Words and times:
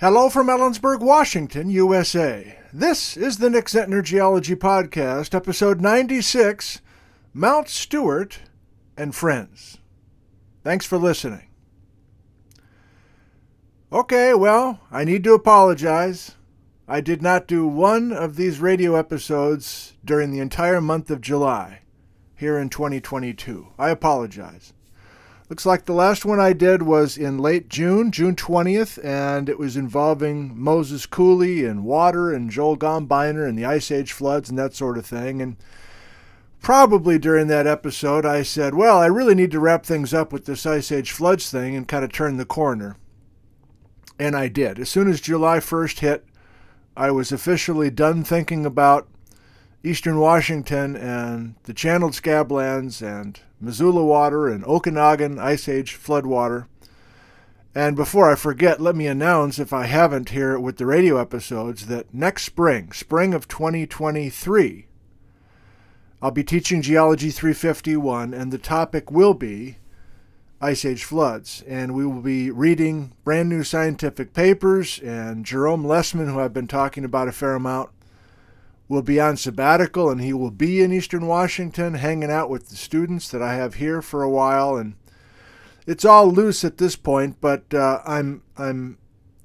Hello 0.00 0.30
from 0.30 0.46
Ellensburg, 0.46 1.00
Washington, 1.00 1.68
USA. 1.68 2.56
This 2.72 3.18
is 3.18 3.36
the 3.36 3.50
Nick 3.50 3.66
Zentner 3.66 4.02
Geology 4.02 4.56
Podcast, 4.56 5.34
episode 5.34 5.82
96 5.82 6.80
Mount 7.34 7.68
Stuart 7.68 8.38
and 8.96 9.14
Friends. 9.14 9.76
Thanks 10.64 10.86
for 10.86 10.96
listening. 10.96 11.50
Okay, 13.92 14.32
well, 14.32 14.80
I 14.90 15.04
need 15.04 15.22
to 15.24 15.34
apologize. 15.34 16.34
I 16.88 17.02
did 17.02 17.20
not 17.20 17.46
do 17.46 17.66
one 17.66 18.10
of 18.10 18.36
these 18.36 18.58
radio 18.58 18.94
episodes 18.94 19.92
during 20.02 20.30
the 20.30 20.40
entire 20.40 20.80
month 20.80 21.10
of 21.10 21.20
July 21.20 21.80
here 22.34 22.56
in 22.56 22.70
2022. 22.70 23.74
I 23.78 23.90
apologize. 23.90 24.72
Looks 25.50 25.66
like 25.66 25.84
the 25.84 25.92
last 25.92 26.24
one 26.24 26.38
I 26.38 26.52
did 26.52 26.82
was 26.82 27.18
in 27.18 27.36
late 27.36 27.68
June, 27.68 28.12
June 28.12 28.36
20th, 28.36 29.04
and 29.04 29.48
it 29.48 29.58
was 29.58 29.76
involving 29.76 30.56
Moses 30.56 31.06
Coulee 31.06 31.64
and 31.64 31.82
water 31.82 32.32
and 32.32 32.50
Joel 32.50 32.76
Gombiner 32.76 33.48
and 33.48 33.58
the 33.58 33.64
Ice 33.64 33.90
Age 33.90 34.12
floods 34.12 34.48
and 34.48 34.56
that 34.60 34.76
sort 34.76 34.96
of 34.96 35.04
thing. 35.04 35.42
And 35.42 35.56
probably 36.62 37.18
during 37.18 37.48
that 37.48 37.66
episode, 37.66 38.24
I 38.24 38.44
said, 38.44 38.76
well, 38.76 38.98
I 38.98 39.06
really 39.06 39.34
need 39.34 39.50
to 39.50 39.58
wrap 39.58 39.84
things 39.84 40.14
up 40.14 40.32
with 40.32 40.44
this 40.44 40.64
Ice 40.66 40.92
Age 40.92 41.10
floods 41.10 41.50
thing 41.50 41.74
and 41.74 41.88
kind 41.88 42.04
of 42.04 42.12
turn 42.12 42.36
the 42.36 42.44
corner. 42.44 42.96
And 44.20 44.36
I 44.36 44.46
did. 44.46 44.78
As 44.78 44.88
soon 44.88 45.10
as 45.10 45.20
July 45.20 45.58
1st 45.58 45.98
hit, 45.98 46.26
I 46.96 47.10
was 47.10 47.32
officially 47.32 47.90
done 47.90 48.22
thinking 48.22 48.64
about 48.64 49.08
eastern 49.82 50.18
Washington 50.18 50.96
and 50.96 51.54
the 51.64 51.74
channeled 51.74 52.12
scablands 52.12 53.00
and 53.00 53.40
Missoula 53.60 54.04
water 54.04 54.48
and 54.48 54.64
Okanagan 54.64 55.38
Ice 55.38 55.68
Age 55.68 55.96
floodwater. 55.96 56.66
And 57.74 57.94
before 57.94 58.30
I 58.30 58.34
forget, 58.34 58.80
let 58.80 58.96
me 58.96 59.06
announce, 59.06 59.58
if 59.58 59.72
I 59.72 59.86
haven't 59.86 60.30
here 60.30 60.58
with 60.58 60.76
the 60.76 60.86
radio 60.86 61.18
episodes, 61.18 61.86
that 61.86 62.12
next 62.12 62.42
spring, 62.42 62.90
spring 62.92 63.32
of 63.32 63.46
2023, 63.46 64.86
I'll 66.20 66.30
be 66.32 66.44
teaching 66.44 66.82
Geology 66.82 67.30
351, 67.30 68.34
and 68.34 68.52
the 68.52 68.58
topic 68.58 69.10
will 69.10 69.34
be 69.34 69.76
Ice 70.60 70.84
Age 70.84 71.04
floods. 71.04 71.62
And 71.66 71.94
we 71.94 72.04
will 72.04 72.20
be 72.20 72.50
reading 72.50 73.12
brand 73.22 73.48
new 73.48 73.62
scientific 73.62 74.34
papers, 74.34 74.98
and 74.98 75.46
Jerome 75.46 75.84
Lesemann, 75.84 76.32
who 76.32 76.40
I've 76.40 76.52
been 76.52 76.66
talking 76.66 77.04
about 77.04 77.28
a 77.28 77.32
fair 77.32 77.54
amount, 77.54 77.90
will 78.90 79.02
be 79.02 79.20
on 79.20 79.36
sabbatical 79.36 80.10
and 80.10 80.20
he 80.20 80.32
will 80.32 80.50
be 80.50 80.82
in 80.82 80.92
Eastern 80.92 81.28
Washington 81.28 81.94
hanging 81.94 82.30
out 82.30 82.50
with 82.50 82.68
the 82.68 82.76
students 82.76 83.30
that 83.30 83.40
I 83.40 83.54
have 83.54 83.74
here 83.74 84.02
for 84.02 84.24
a 84.24 84.28
while. 84.28 84.76
And 84.76 84.96
it's 85.86 86.04
all 86.04 86.26
loose 86.26 86.64
at 86.64 86.78
this 86.78 86.96
point 86.96 87.40
but 87.40 87.72
uh, 87.72 88.00
I'm 88.04 88.42
I'm 88.58 88.98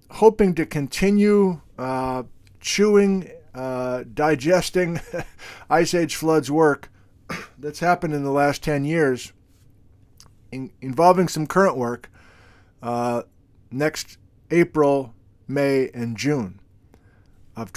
hoping 0.09 0.55
to 0.55 0.65
continue 0.65 1.61
uh, 1.77 2.23
chewing 2.59 3.29
uh, 3.53 4.03
digesting 4.11 4.99
Ice 5.69 5.93
Age 5.93 6.15
floods 6.15 6.49
work 6.49 6.89
that's 7.59 7.79
happened 7.79 8.15
in 8.15 8.23
the 8.23 8.31
last 8.31 8.63
10 8.63 8.83
years 8.83 9.31
in, 10.51 10.71
involving 10.81 11.27
some 11.27 11.45
current 11.45 11.77
work 11.77 12.11
uh, 12.81 13.21
next 13.69 14.17
April 14.49 15.13
May 15.47 15.91
and 15.93 16.17
June 16.17 16.59
of 17.55 17.71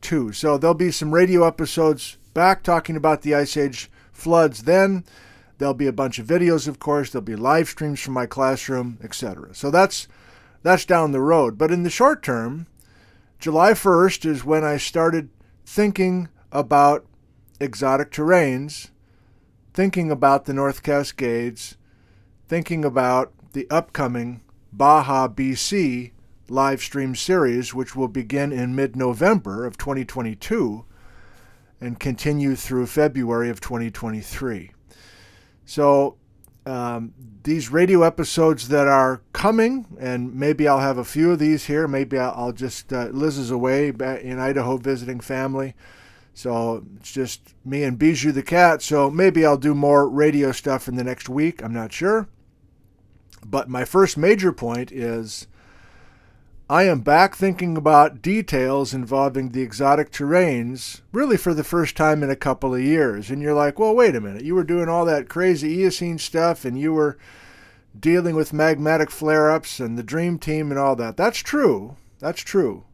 2022. 0.00 0.32
So 0.32 0.58
there'll 0.58 0.74
be 0.74 0.90
some 0.90 1.14
radio 1.14 1.46
episodes 1.46 2.16
back 2.34 2.62
talking 2.62 2.96
about 2.96 3.22
the 3.22 3.34
Ice 3.34 3.56
Age 3.56 3.90
floods 4.12 4.64
then. 4.64 5.04
There'll 5.58 5.74
be 5.74 5.86
a 5.86 5.92
bunch 5.92 6.18
of 6.18 6.26
videos, 6.26 6.66
of 6.66 6.78
course. 6.78 7.10
There'll 7.10 7.24
be 7.24 7.36
live 7.36 7.68
streams 7.68 8.00
from 8.00 8.14
my 8.14 8.26
classroom, 8.26 8.98
etc. 9.02 9.54
So 9.54 9.70
that's 9.70 10.08
that's 10.62 10.84
down 10.84 11.12
the 11.12 11.20
road. 11.20 11.58
But 11.58 11.70
in 11.70 11.82
the 11.82 11.90
short 11.90 12.22
term, 12.22 12.66
July 13.38 13.72
1st 13.72 14.26
is 14.26 14.44
when 14.44 14.64
I 14.64 14.76
started 14.76 15.30
thinking 15.64 16.28
about 16.52 17.06
exotic 17.60 18.10
terranes, 18.10 18.90
thinking 19.72 20.10
about 20.10 20.46
the 20.46 20.54
North 20.54 20.82
Cascades, 20.82 21.76
thinking 22.48 22.84
about 22.84 23.32
the 23.52 23.66
upcoming 23.70 24.40
Baja 24.72 25.28
BC 25.28 26.12
live 26.50 26.82
stream 26.82 27.14
series, 27.14 27.72
which 27.72 27.94
will 27.94 28.08
begin 28.08 28.52
in 28.52 28.74
mid 28.74 28.96
November 28.96 29.64
of 29.64 29.78
2022 29.78 30.84
and 31.80 31.98
continue 31.98 32.54
through 32.54 32.86
February 32.86 33.48
of 33.48 33.60
2023. 33.60 34.72
So, 35.64 36.16
um, 36.66 37.14
these 37.42 37.70
radio 37.70 38.02
episodes 38.02 38.68
that 38.68 38.86
are 38.86 39.22
coming, 39.32 39.86
and 39.98 40.34
maybe 40.34 40.68
I'll 40.68 40.80
have 40.80 40.98
a 40.98 41.04
few 41.04 41.30
of 41.30 41.38
these 41.38 41.66
here. 41.66 41.88
Maybe 41.88 42.18
I'll 42.18 42.52
just, 42.52 42.92
uh, 42.92 43.06
Liz 43.12 43.38
is 43.38 43.50
away 43.50 43.88
in 43.88 44.38
Idaho 44.38 44.76
visiting 44.76 45.20
family. 45.20 45.74
So 46.34 46.84
it's 46.96 47.12
just 47.12 47.54
me 47.64 47.82
and 47.82 47.98
Bijou 47.98 48.32
the 48.32 48.42
cat. 48.42 48.82
So 48.82 49.10
maybe 49.10 49.44
I'll 49.44 49.56
do 49.56 49.74
more 49.74 50.08
radio 50.08 50.52
stuff 50.52 50.86
in 50.86 50.96
the 50.96 51.04
next 51.04 51.28
week. 51.28 51.62
I'm 51.62 51.72
not 51.72 51.92
sure. 51.92 52.28
But 53.44 53.68
my 53.68 53.84
first 53.84 54.18
major 54.18 54.52
point 54.52 54.92
is 54.92 55.46
I 56.70 56.84
am 56.84 57.00
back 57.00 57.34
thinking 57.34 57.76
about 57.76 58.22
details 58.22 58.94
involving 58.94 59.48
the 59.48 59.60
exotic 59.60 60.12
terranes, 60.12 61.02
really 61.10 61.36
for 61.36 61.52
the 61.52 61.64
first 61.64 61.96
time 61.96 62.22
in 62.22 62.30
a 62.30 62.36
couple 62.36 62.72
of 62.72 62.80
years. 62.80 63.28
And 63.28 63.42
you're 63.42 63.54
like, 63.54 63.80
well, 63.80 63.92
wait 63.92 64.14
a 64.14 64.20
minute. 64.20 64.44
You 64.44 64.54
were 64.54 64.62
doing 64.62 64.88
all 64.88 65.04
that 65.06 65.28
crazy 65.28 65.72
Eocene 65.72 66.18
stuff 66.18 66.64
and 66.64 66.78
you 66.78 66.92
were 66.92 67.18
dealing 67.98 68.36
with 68.36 68.52
magmatic 68.52 69.10
flare 69.10 69.50
ups 69.50 69.80
and 69.80 69.98
the 69.98 70.04
Dream 70.04 70.38
Team 70.38 70.70
and 70.70 70.78
all 70.78 70.94
that. 70.94 71.16
That's 71.16 71.40
true. 71.40 71.96
That's 72.20 72.40
true. 72.40 72.84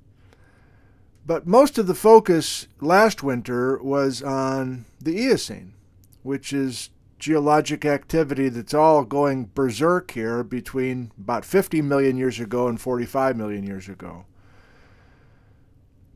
But 1.26 1.46
most 1.46 1.76
of 1.76 1.86
the 1.86 1.94
focus 1.94 2.68
last 2.80 3.22
winter 3.22 3.76
was 3.82 4.22
on 4.22 4.86
the 4.98 5.12
Eocene, 5.20 5.74
which 6.22 6.50
is 6.50 6.88
geologic 7.18 7.84
activity 7.84 8.48
that's 8.48 8.74
all 8.74 9.04
going 9.04 9.50
berserk 9.54 10.10
here 10.10 10.44
between 10.44 11.12
about 11.18 11.44
50 11.44 11.82
million 11.82 12.16
years 12.16 12.38
ago 12.38 12.68
and 12.68 12.80
45 12.80 13.36
million 13.36 13.64
years 13.64 13.88
ago. 13.88 14.26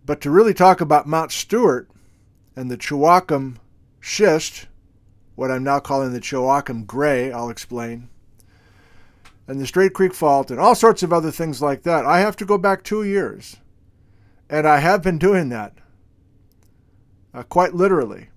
But 0.05 0.21
to 0.22 0.31
really 0.31 0.55
talk 0.55 0.81
about 0.81 1.06
Mount 1.06 1.33
Stuart 1.33 1.89
and 2.56 2.71
the 2.71 2.77
Chiwaukum 2.77 3.56
schist, 4.00 4.66
what 5.34 5.50
I'm 5.50 5.65
now 5.65 5.81
calling 5.81 6.12
the 6.12 6.21
Chiwaukum 6.21 6.87
Gray, 6.87 7.33
I'll 7.33 7.50
explain, 7.50 8.09
and 9.47 9.60
the 9.60 9.66
Straight 9.66 9.94
Creek 9.94 10.15
Fault 10.15 10.50
and 10.50 10.60
all 10.60 10.75
sorts 10.75 11.03
of 11.03 11.12
other 11.12 11.31
things 11.31 11.60
like 11.60 11.83
that, 11.83 12.06
I 12.06 12.21
have 12.21 12.37
to 12.37 12.44
go 12.44 12.59
back 12.59 12.83
two 12.83 13.03
years. 13.03 13.56
And 14.49 14.66
I 14.66 14.78
have 14.78 15.03
been 15.03 15.19
doing 15.19 15.49
that, 15.49 15.75
uh, 17.33 17.43
quite 17.44 17.75
literally. 17.75 18.28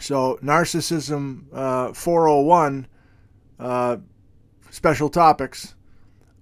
So, 0.00 0.38
Narcissism 0.42 1.44
uh, 1.52 1.92
401, 1.92 2.86
uh, 3.58 3.96
special 4.70 5.08
topics. 5.08 5.74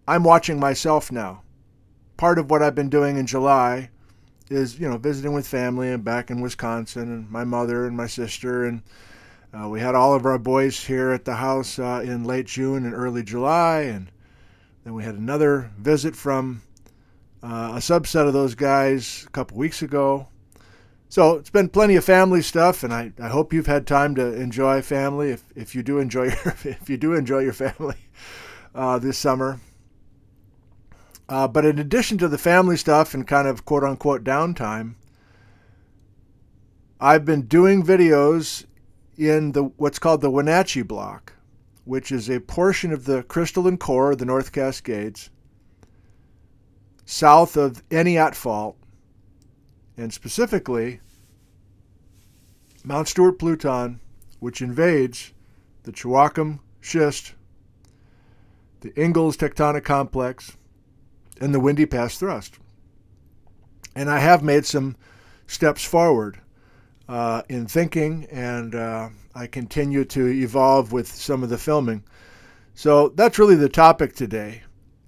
I'm 0.07 0.25
watching 0.25 0.59
myself 0.59 1.13
now. 1.13 1.43
Part 2.17 2.39
of 2.39 2.51
what 2.51 2.63
I've 2.63 2.75
been 2.75 2.91
doing 2.91 3.17
in 3.17 3.27
July 3.27 3.91
is, 4.51 4.79
you 4.79 4.89
know, 4.89 4.99
visiting 4.99 5.33
with 5.33 5.47
family 5.47 5.91
and 5.91 6.05
back 6.05 6.31
in 6.31 6.41
Wisconsin 6.41 7.03
and 7.03 7.31
my 7.31 7.45
mother 7.45 7.87
and 7.87 7.97
my 7.97 8.07
sister. 8.07 8.65
And 8.65 8.83
uh, 9.53 9.69
we 9.69 9.81
had 9.81 9.95
all 9.95 10.15
of 10.15 10.27
our 10.27 10.39
boys 10.39 10.85
here 10.85 11.11
at 11.11 11.25
the 11.25 11.37
house 11.37 11.79
uh, 11.79 12.03
in 12.05 12.25
late 12.25 12.47
June 12.47 12.85
and 12.85 12.95
early 12.95 13.23
July. 13.23 13.83
And 13.83 14.11
then 14.85 14.95
we 14.95 15.05
had 15.05 15.15
another 15.15 15.71
visit 15.79 16.17
from 16.17 16.63
uh, 17.43 17.73
a 17.75 17.79
subset 17.79 18.27
of 18.27 18.33
those 18.33 18.55
guys 18.55 19.25
a 19.27 19.31
couple 19.31 19.57
weeks 19.57 19.83
ago. 19.83 20.29
So 21.11 21.35
it's 21.35 21.51
been 21.51 21.69
plenty 21.69 21.97
of 21.97 22.05
family 22.05 22.41
stuff, 22.41 22.85
and 22.85 22.95
I, 22.95 23.13
I 23.21 23.27
hope 23.27 23.53
you've 23.53 23.67
had 23.67 23.85
time 23.85 24.15
to 24.15 24.33
enjoy 24.33 24.81
family. 24.81 25.31
If, 25.33 25.43
if 25.57 25.75
you 25.75 25.83
do 25.83 25.99
enjoy 25.99 26.23
your 26.45 26.57
if 26.63 26.89
you 26.89 26.97
do 26.97 27.15
enjoy 27.15 27.41
your 27.41 27.53
family 27.53 27.97
uh, 28.77 29.01
this 29.01 29.19
summer. 29.19 29.61
Uh, 31.29 31.49
but 31.49 31.65
in 31.65 31.81
addition 31.81 32.17
to 32.19 32.29
the 32.29 32.39
family 32.39 32.77
stuff 32.77 33.13
and 33.13 33.27
kind 33.27 33.49
of 33.49 33.65
quote 33.65 33.83
unquote 33.83 34.23
downtime, 34.23 34.95
I've 37.01 37.25
been 37.25 37.43
doing 37.43 37.83
videos 37.83 38.65
in 39.19 39.51
the 39.51 39.65
what's 39.65 39.99
called 39.99 40.21
the 40.21 40.31
Wenatchee 40.31 40.83
Block, 40.83 41.33
which 41.85 42.13
is 42.13 42.31
a 42.31 42.39
portion 42.39 42.93
of 42.93 43.07
the 43.07 43.25
crystalline 43.25 43.79
core 43.79 44.13
of 44.13 44.19
the 44.19 44.25
North 44.25 44.53
Cascades, 44.53 45.29
south 47.05 47.57
of 47.57 47.83
Entiat 47.89 48.37
Fault 48.37 48.77
and 50.01 50.13
specifically 50.15 51.01
Mount 52.83 53.07
Stuart 53.07 53.39
Pluton, 53.39 54.01
which 54.39 54.63
invades 54.63 55.35
the 55.83 55.93
Chiwaukum 55.93 56.61
schist, 56.81 57.35
the 58.81 58.99
Ingalls 58.99 59.37
tectonic 59.37 59.85
complex, 59.85 60.57
and 61.39 61.55
the 61.55 61.61
Windy 61.61 61.85
Pass 61.85 62.19
thrust. 62.19 62.59
And 63.95 64.09
I 64.09 64.21
have 64.21 64.43
made 64.43 64.65
some 64.65 64.97
steps 65.47 65.85
forward 65.85 66.41
uh, 67.07 67.43
in 67.51 67.67
thinking, 67.67 68.27
and 68.31 68.75
uh, 68.75 69.11
I 69.35 69.47
continue 69.47 70.07
to 70.07 70.27
evolve 70.29 70.93
with 70.93 71.09
some 71.09 71.43
of 71.43 71.51
the 71.51 71.59
filming. 71.59 72.03
So 72.75 73.11
that's 73.11 73.39
really 73.39 73.57
the 73.57 73.69
topic 73.69 74.15
today. 74.15 74.63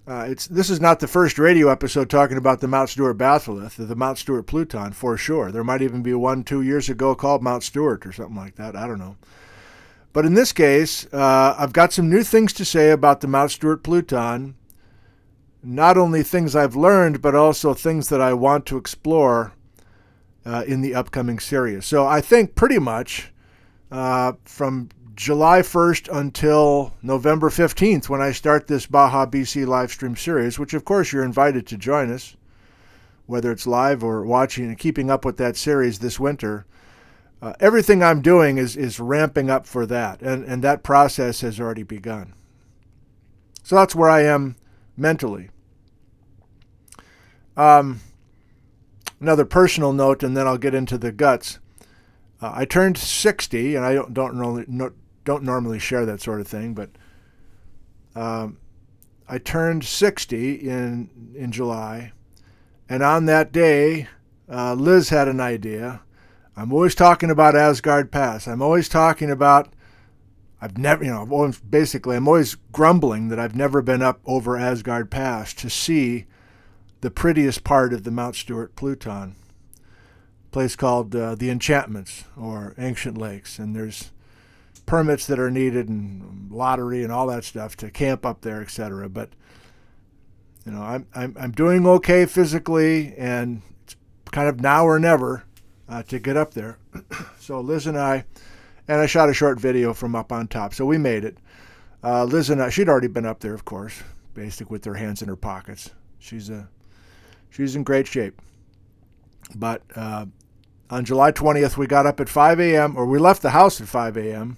Uh, 0.06 0.26
it's 0.28 0.48
this 0.48 0.68
is 0.68 0.80
not 0.80 0.98
the 0.98 1.06
first 1.06 1.38
radio 1.38 1.68
episode 1.68 2.10
talking 2.10 2.36
about 2.36 2.60
the 2.60 2.66
Mount 2.66 2.88
Stuart 2.88 3.16
batholith, 3.16 3.76
the 3.76 3.94
Mount 3.94 4.18
Stuart 4.18 4.44
Pluton, 4.44 4.92
for 4.92 5.16
sure. 5.16 5.52
There 5.52 5.62
might 5.62 5.82
even 5.82 6.02
be 6.02 6.12
one 6.12 6.42
two 6.42 6.60
years 6.60 6.88
ago 6.88 7.14
called 7.14 7.42
Mount 7.42 7.62
Stuart 7.62 8.04
or 8.04 8.12
something 8.12 8.34
like 8.34 8.56
that. 8.56 8.74
I 8.74 8.88
don't 8.88 8.98
know. 8.98 9.16
But 10.12 10.26
in 10.26 10.34
this 10.34 10.52
case, 10.52 11.06
uh, 11.12 11.54
I've 11.56 11.72
got 11.72 11.92
some 11.92 12.10
new 12.10 12.24
things 12.24 12.52
to 12.54 12.64
say 12.64 12.90
about 12.90 13.20
the 13.20 13.28
Mount 13.28 13.52
Stuart 13.52 13.84
Pluton. 13.84 14.56
Not 15.62 15.96
only 15.96 16.24
things 16.24 16.56
I've 16.56 16.74
learned, 16.74 17.22
but 17.22 17.36
also 17.36 17.72
things 17.72 18.08
that 18.08 18.20
I 18.20 18.32
want 18.32 18.66
to 18.66 18.76
explore 18.76 19.52
uh, 20.44 20.64
in 20.66 20.80
the 20.80 20.96
upcoming 20.96 21.38
series. 21.38 21.86
So 21.86 22.04
I 22.04 22.20
think 22.20 22.56
pretty 22.56 22.80
much 22.80 23.32
uh, 23.92 24.32
from 24.44 24.88
July 25.14 25.60
1st 25.60 26.16
until 26.16 26.94
November 27.02 27.50
15th 27.50 28.08
when 28.08 28.22
I 28.22 28.32
start 28.32 28.66
this 28.66 28.86
Baja 28.86 29.26
BC 29.26 29.66
live 29.66 29.90
stream 29.90 30.16
series, 30.16 30.58
which 30.58 30.74
of 30.74 30.84
course 30.84 31.12
you're 31.12 31.24
invited 31.24 31.66
to 31.66 31.76
join 31.76 32.10
us, 32.10 32.36
whether 33.26 33.52
it's 33.52 33.66
live 33.66 34.02
or 34.02 34.24
watching 34.24 34.66
and 34.66 34.78
keeping 34.78 35.10
up 35.10 35.24
with 35.24 35.36
that 35.36 35.56
series 35.56 35.98
this 35.98 36.18
winter. 36.18 36.66
Uh, 37.42 37.52
everything 37.60 38.02
I'm 38.02 38.22
doing 38.22 38.56
is, 38.56 38.76
is 38.76 39.00
ramping 39.00 39.50
up 39.50 39.66
for 39.66 39.84
that, 39.86 40.22
and, 40.22 40.44
and 40.44 40.62
that 40.62 40.84
process 40.84 41.40
has 41.40 41.58
already 41.60 41.82
begun. 41.82 42.34
So 43.64 43.76
that's 43.76 43.94
where 43.94 44.10
I 44.10 44.22
am 44.22 44.56
mentally. 44.96 45.50
Um, 47.56 48.00
another 49.20 49.44
personal 49.44 49.92
note, 49.92 50.22
and 50.22 50.36
then 50.36 50.46
I'll 50.46 50.58
get 50.58 50.74
into 50.74 50.96
the 50.96 51.12
guts. 51.12 51.58
Uh, 52.40 52.52
I 52.54 52.64
turned 52.64 52.96
60, 52.96 53.74
and 53.74 53.84
I 53.84 53.94
don't 53.94 54.14
don't 54.14 54.34
normally 54.34 54.64
no, 54.68 54.92
don't 55.24 55.44
normally 55.44 55.78
share 55.78 56.06
that 56.06 56.20
sort 56.20 56.40
of 56.40 56.48
thing, 56.48 56.74
but 56.74 56.90
um, 58.14 58.58
I 59.28 59.38
turned 59.38 59.84
60 59.84 60.54
in 60.54 61.32
in 61.34 61.52
July, 61.52 62.12
and 62.88 63.02
on 63.02 63.26
that 63.26 63.52
day, 63.52 64.08
uh, 64.50 64.74
Liz 64.74 65.08
had 65.08 65.28
an 65.28 65.40
idea. 65.40 66.02
I'm 66.56 66.72
always 66.72 66.94
talking 66.94 67.30
about 67.30 67.56
Asgard 67.56 68.12
Pass. 68.12 68.46
I'm 68.46 68.62
always 68.62 68.88
talking 68.88 69.30
about. 69.30 69.72
I've 70.60 70.78
never, 70.78 71.02
you 71.02 71.10
know, 71.10 71.52
basically, 71.68 72.14
I'm 72.14 72.28
always 72.28 72.54
grumbling 72.70 73.28
that 73.28 73.38
I've 73.40 73.56
never 73.56 73.82
been 73.82 74.00
up 74.02 74.20
over 74.24 74.56
Asgard 74.56 75.10
Pass 75.10 75.52
to 75.54 75.68
see 75.68 76.26
the 77.00 77.10
prettiest 77.10 77.64
part 77.64 77.92
of 77.92 78.04
the 78.04 78.12
Mount 78.12 78.36
Stuart 78.36 78.76
Pluton. 78.76 79.34
place 80.52 80.76
called 80.76 81.16
uh, 81.16 81.34
the 81.34 81.50
Enchantments 81.50 82.24
or 82.36 82.74
Ancient 82.78 83.18
Lakes, 83.18 83.58
and 83.58 83.74
there's 83.74 84.12
permits 84.86 85.26
that 85.26 85.38
are 85.38 85.50
needed 85.50 85.88
and 85.88 86.50
lottery 86.50 87.02
and 87.02 87.12
all 87.12 87.26
that 87.28 87.44
stuff 87.44 87.76
to 87.76 87.90
camp 87.90 88.26
up 88.26 88.42
there, 88.42 88.60
etc. 88.60 89.08
But 89.08 89.30
you 90.64 90.72
know, 90.72 90.82
I'm 90.82 91.06
I'm 91.14 91.36
I'm 91.38 91.52
doing 91.52 91.86
okay 91.86 92.26
physically, 92.26 93.14
and 93.16 93.62
it's 93.82 93.96
kind 94.30 94.48
of 94.48 94.60
now 94.60 94.84
or 94.84 94.98
never 94.98 95.44
uh, 95.88 96.02
to 96.04 96.18
get 96.18 96.36
up 96.36 96.54
there. 96.54 96.78
so 97.38 97.60
Liz 97.60 97.86
and 97.86 97.98
I, 97.98 98.24
and 98.88 99.00
I 99.00 99.06
shot 99.06 99.28
a 99.28 99.34
short 99.34 99.60
video 99.60 99.92
from 99.92 100.14
up 100.14 100.32
on 100.32 100.48
top, 100.48 100.74
so 100.74 100.84
we 100.86 100.98
made 100.98 101.24
it. 101.24 101.38
Uh, 102.04 102.24
Liz 102.24 102.50
and 102.50 102.62
I, 102.62 102.70
she'd 102.70 102.88
already 102.88 103.08
been 103.08 103.26
up 103.26 103.40
there, 103.40 103.54
of 103.54 103.64
course, 103.64 104.02
basic 104.34 104.70
with 104.70 104.84
her 104.84 104.94
hands 104.94 105.22
in 105.22 105.28
her 105.28 105.36
pockets. 105.36 105.90
She's 106.18 106.50
a 106.50 106.68
she's 107.50 107.76
in 107.76 107.82
great 107.82 108.06
shape. 108.06 108.40
But 109.54 109.82
uh, 109.94 110.26
on 110.90 111.04
July 111.04 111.32
20th, 111.32 111.76
we 111.76 111.86
got 111.86 112.06
up 112.06 112.20
at 112.20 112.28
5 112.28 112.60
a.m., 112.60 112.96
or 112.96 113.06
we 113.06 113.18
left 113.18 113.42
the 113.42 113.50
house 113.50 113.80
at 113.80 113.88
5 113.88 114.16
a.m., 114.16 114.56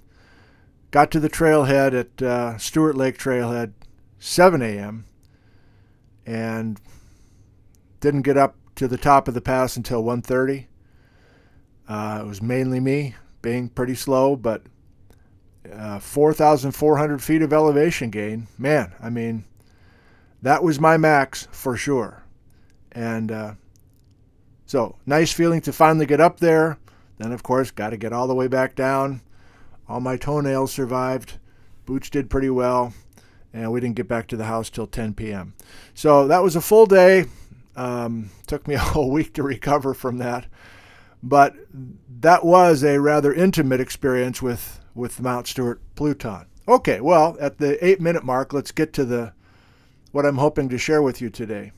got 0.94 1.10
to 1.10 1.18
the 1.18 1.28
trailhead 1.28 1.92
at 1.92 2.22
uh, 2.22 2.56
Stuart 2.56 2.96
Lake 2.96 3.18
Trailhead 3.18 3.72
7 4.20 4.62
a.m., 4.62 5.04
and 6.24 6.80
didn't 7.98 8.22
get 8.22 8.36
up 8.36 8.54
to 8.76 8.86
the 8.86 8.96
top 8.96 9.26
of 9.26 9.34
the 9.34 9.40
pass 9.40 9.76
until 9.76 10.04
1.30. 10.04 10.66
Uh, 11.88 12.20
it 12.22 12.28
was 12.28 12.40
mainly 12.40 12.78
me 12.78 13.16
being 13.42 13.68
pretty 13.68 13.96
slow, 13.96 14.36
but 14.36 14.62
uh, 15.72 15.98
4,400 15.98 17.20
feet 17.20 17.42
of 17.42 17.52
elevation 17.52 18.10
gain. 18.10 18.46
Man, 18.56 18.94
I 19.02 19.10
mean, 19.10 19.46
that 20.42 20.62
was 20.62 20.78
my 20.78 20.96
max 20.96 21.48
for 21.50 21.76
sure. 21.76 22.22
And 22.92 23.32
uh, 23.32 23.54
so, 24.64 24.94
nice 25.06 25.32
feeling 25.32 25.60
to 25.62 25.72
finally 25.72 26.06
get 26.06 26.20
up 26.20 26.38
there. 26.38 26.78
Then, 27.18 27.32
of 27.32 27.42
course, 27.42 27.72
got 27.72 27.90
to 27.90 27.96
get 27.96 28.12
all 28.12 28.28
the 28.28 28.34
way 28.36 28.46
back 28.46 28.76
down. 28.76 29.22
All 29.88 30.00
my 30.00 30.16
toenails 30.16 30.72
survived. 30.72 31.38
Boots 31.86 32.10
did 32.10 32.30
pretty 32.30 32.50
well. 32.50 32.94
And 33.52 33.70
we 33.70 33.80
didn't 33.80 33.96
get 33.96 34.08
back 34.08 34.26
to 34.28 34.36
the 34.36 34.46
house 34.46 34.68
till 34.68 34.86
10 34.86 35.14
p.m. 35.14 35.54
So, 35.94 36.26
that 36.26 36.42
was 36.42 36.56
a 36.56 36.60
full 36.60 36.86
day. 36.86 37.26
Um, 37.76 38.30
took 38.46 38.66
me 38.66 38.74
a 38.74 38.78
whole 38.78 39.10
week 39.10 39.34
to 39.34 39.42
recover 39.42 39.94
from 39.94 40.18
that. 40.18 40.46
But 41.22 41.54
that 42.20 42.44
was 42.44 42.84
a 42.84 43.00
rather 43.00 43.32
intimate 43.32 43.80
experience 43.80 44.42
with, 44.42 44.80
with 44.94 45.20
Mount 45.20 45.46
Stuart 45.46 45.80
Pluton. 45.94 46.46
Okay, 46.66 47.00
well, 47.00 47.36
at 47.40 47.58
the 47.58 47.82
eight 47.84 48.00
minute 48.00 48.24
mark, 48.24 48.52
let's 48.52 48.72
get 48.72 48.92
to 48.94 49.04
the 49.04 49.32
what 50.12 50.24
I'm 50.24 50.38
hoping 50.38 50.68
to 50.68 50.78
share 50.78 51.02
with 51.02 51.20
you 51.20 51.28
today. 51.28 51.72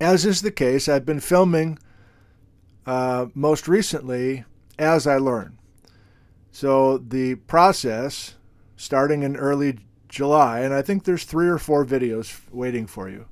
As 0.00 0.24
is 0.24 0.42
the 0.42 0.50
case, 0.50 0.88
I've 0.88 1.04
been 1.04 1.20
filming 1.20 1.78
uh, 2.86 3.26
most 3.34 3.68
recently 3.68 4.44
as 4.78 5.06
I 5.06 5.18
learn. 5.18 5.57
So 6.58 6.98
the 6.98 7.36
process, 7.36 8.34
starting 8.76 9.22
in 9.22 9.36
early 9.36 9.78
July, 10.08 10.58
and 10.58 10.74
I 10.74 10.82
think 10.82 11.04
there's 11.04 11.22
three 11.22 11.46
or 11.46 11.56
four 11.56 11.86
videos 11.86 12.40
waiting 12.50 12.88
for 12.88 13.08
you. 13.08 13.26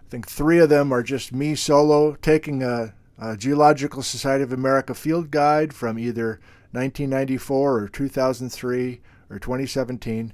I 0.00 0.10
think 0.10 0.26
three 0.26 0.58
of 0.58 0.68
them 0.68 0.90
are 0.90 1.04
just 1.04 1.32
me 1.32 1.54
solo 1.54 2.16
taking 2.16 2.60
a, 2.64 2.92
a 3.20 3.36
Geological 3.36 4.02
Society 4.02 4.42
of 4.42 4.52
America 4.52 4.96
field 4.96 5.30
guide 5.30 5.72
from 5.72 5.96
either 5.96 6.40
1994 6.72 7.82
or 7.82 7.88
2003 7.88 9.00
or 9.30 9.38
2017 9.38 10.32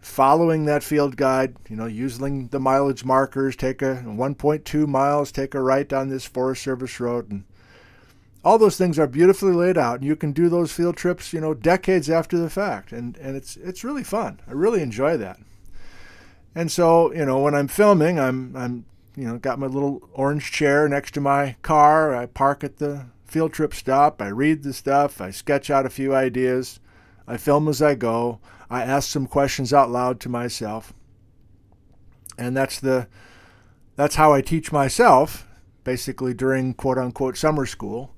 following 0.00 0.66
that 0.66 0.82
field 0.82 1.16
guide, 1.16 1.56
you 1.70 1.76
know, 1.76 1.86
using 1.86 2.48
the 2.48 2.60
mileage 2.60 3.06
markers, 3.06 3.56
take 3.56 3.80
a 3.80 4.02
1.2 4.04 4.86
miles, 4.86 5.32
take 5.32 5.54
a 5.54 5.62
right 5.62 5.88
down 5.88 6.10
this 6.10 6.26
Forest 6.26 6.62
Service 6.62 7.00
road, 7.00 7.30
and 7.30 7.44
all 8.48 8.56
those 8.56 8.78
things 8.78 8.98
are 8.98 9.06
beautifully 9.06 9.52
laid 9.52 9.76
out. 9.76 9.96
And 9.96 10.04
you 10.04 10.16
can 10.16 10.32
do 10.32 10.48
those 10.48 10.72
field 10.72 10.96
trips, 10.96 11.34
you 11.34 11.40
know, 11.40 11.52
decades 11.52 12.08
after 12.08 12.38
the 12.38 12.48
fact, 12.48 12.92
and 12.92 13.14
and 13.18 13.36
it's 13.36 13.58
it's 13.58 13.84
really 13.84 14.02
fun. 14.02 14.40
I 14.48 14.52
really 14.52 14.80
enjoy 14.80 15.18
that. 15.18 15.38
And 16.54 16.72
so, 16.72 17.12
you 17.12 17.26
know, 17.26 17.40
when 17.40 17.54
I'm 17.54 17.68
filming, 17.68 18.18
I'm 18.18 18.56
I'm 18.56 18.86
you 19.16 19.28
know 19.28 19.36
got 19.36 19.58
my 19.58 19.66
little 19.66 20.00
orange 20.14 20.50
chair 20.50 20.88
next 20.88 21.12
to 21.14 21.20
my 21.20 21.56
car. 21.60 22.16
I 22.16 22.24
park 22.24 22.64
at 22.64 22.78
the 22.78 23.04
field 23.26 23.52
trip 23.52 23.74
stop. 23.74 24.22
I 24.22 24.28
read 24.28 24.62
the 24.62 24.72
stuff. 24.72 25.20
I 25.20 25.30
sketch 25.30 25.68
out 25.68 25.84
a 25.84 25.90
few 25.90 26.14
ideas. 26.14 26.80
I 27.26 27.36
film 27.36 27.68
as 27.68 27.82
I 27.82 27.96
go. 27.96 28.40
I 28.70 28.80
ask 28.80 29.10
some 29.10 29.26
questions 29.26 29.74
out 29.74 29.90
loud 29.90 30.20
to 30.20 30.30
myself. 30.30 30.94
And 32.38 32.56
that's 32.56 32.80
the 32.80 33.08
that's 33.94 34.14
how 34.14 34.32
I 34.32 34.40
teach 34.40 34.72
myself, 34.72 35.46
basically 35.84 36.32
during 36.32 36.72
quote 36.72 36.96
unquote 36.96 37.36
summer 37.36 37.66
school. 37.66 38.14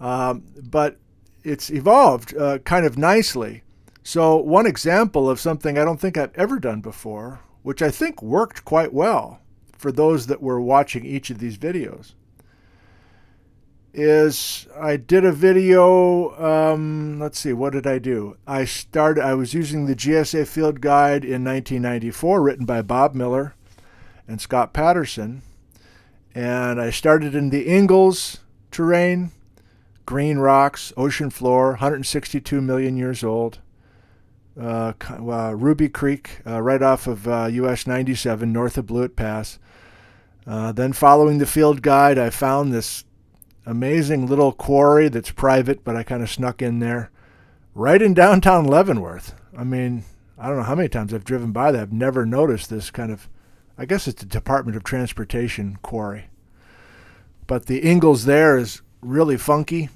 Um, 0.00 0.44
but 0.62 0.98
it's 1.44 1.70
evolved 1.70 2.36
uh, 2.36 2.58
kind 2.58 2.84
of 2.84 2.98
nicely. 2.98 3.62
So, 4.02 4.36
one 4.36 4.66
example 4.66 5.28
of 5.28 5.40
something 5.40 5.76
I 5.76 5.84
don't 5.84 6.00
think 6.00 6.16
I've 6.16 6.34
ever 6.34 6.58
done 6.58 6.80
before, 6.80 7.40
which 7.62 7.82
I 7.82 7.90
think 7.90 8.22
worked 8.22 8.64
quite 8.64 8.92
well 8.92 9.40
for 9.76 9.90
those 9.90 10.26
that 10.28 10.42
were 10.42 10.60
watching 10.60 11.04
each 11.04 11.30
of 11.30 11.38
these 11.38 11.58
videos, 11.58 12.14
is 13.92 14.68
I 14.78 14.96
did 14.96 15.24
a 15.24 15.32
video. 15.32 16.36
Um, 16.40 17.18
let's 17.18 17.38
see, 17.38 17.52
what 17.52 17.72
did 17.72 17.86
I 17.86 17.98
do? 17.98 18.36
I 18.46 18.64
started. 18.64 19.24
I 19.24 19.34
was 19.34 19.54
using 19.54 19.86
the 19.86 19.96
GSA 19.96 20.46
Field 20.46 20.80
Guide 20.80 21.24
in 21.24 21.42
1994, 21.44 22.42
written 22.42 22.66
by 22.66 22.82
Bob 22.82 23.14
Miller 23.14 23.54
and 24.28 24.40
Scott 24.40 24.72
Paterson, 24.72 25.42
and 26.34 26.80
I 26.80 26.90
started 26.90 27.34
in 27.34 27.50
the 27.50 27.68
Ingalls 27.68 28.38
terrane, 28.70 29.30
green 30.06 30.38
rocks, 30.38 30.92
ocean 30.96 31.30
floor, 31.30 31.70
162 31.70 32.60
million 32.60 32.96
years 32.96 33.22
old. 33.22 33.58
Uh, 34.58 34.94
uh, 35.10 35.54
Ruby 35.54 35.88
Creek, 35.88 36.40
uh, 36.46 36.62
right 36.62 36.80
off 36.80 37.06
of 37.06 37.26
US 37.26 37.86
uh, 37.86 37.90
97, 37.90 38.50
north 38.50 38.78
of 38.78 38.86
Blewett 38.86 39.14
Pass. 39.14 39.58
Uh, 40.46 40.72
then, 40.72 40.92
following 40.92 41.38
the 41.38 41.46
field 41.46 41.82
guide, 41.82 42.18
I 42.18 42.30
found 42.30 42.72
this 42.72 43.04
amazing 43.66 44.26
little 44.26 44.52
quarry 44.52 45.08
that's 45.08 45.32
private, 45.32 45.84
but 45.84 45.96
I 45.96 46.04
kind 46.04 46.22
of 46.22 46.30
snuck 46.30 46.62
in 46.62 46.78
there 46.78 47.10
right 47.74 48.00
in 48.00 48.14
downtown 48.14 48.64
Leavenworth. 48.64 49.34
I 49.56 49.64
mean, 49.64 50.04
I 50.38 50.48
don't 50.48 50.58
know 50.58 50.62
how 50.62 50.76
many 50.76 50.88
times 50.88 51.12
I've 51.12 51.24
driven 51.24 51.52
by 51.52 51.72
that. 51.72 51.82
I've 51.82 51.92
never 51.92 52.24
noticed 52.24 52.70
this 52.70 52.90
kind 52.90 53.10
of, 53.10 53.28
I 53.76 53.84
guess 53.84 54.06
it's 54.06 54.22
the 54.22 54.26
Department 54.26 54.76
of 54.76 54.84
Transportation 54.84 55.78
quarry. 55.82 56.26
But 57.46 57.66
the 57.66 57.86
Ingalls 57.86 58.24
there 58.24 58.56
is 58.56 58.82
really 59.00 59.36
funky. 59.36 59.90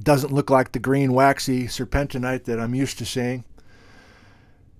Doesn't 0.00 0.32
look 0.32 0.50
like 0.50 0.72
the 0.72 0.78
green 0.78 1.12
waxy 1.12 1.64
serpentinite 1.64 2.44
that 2.44 2.60
I'm 2.60 2.74
used 2.74 2.98
to 2.98 3.06
seeing. 3.06 3.44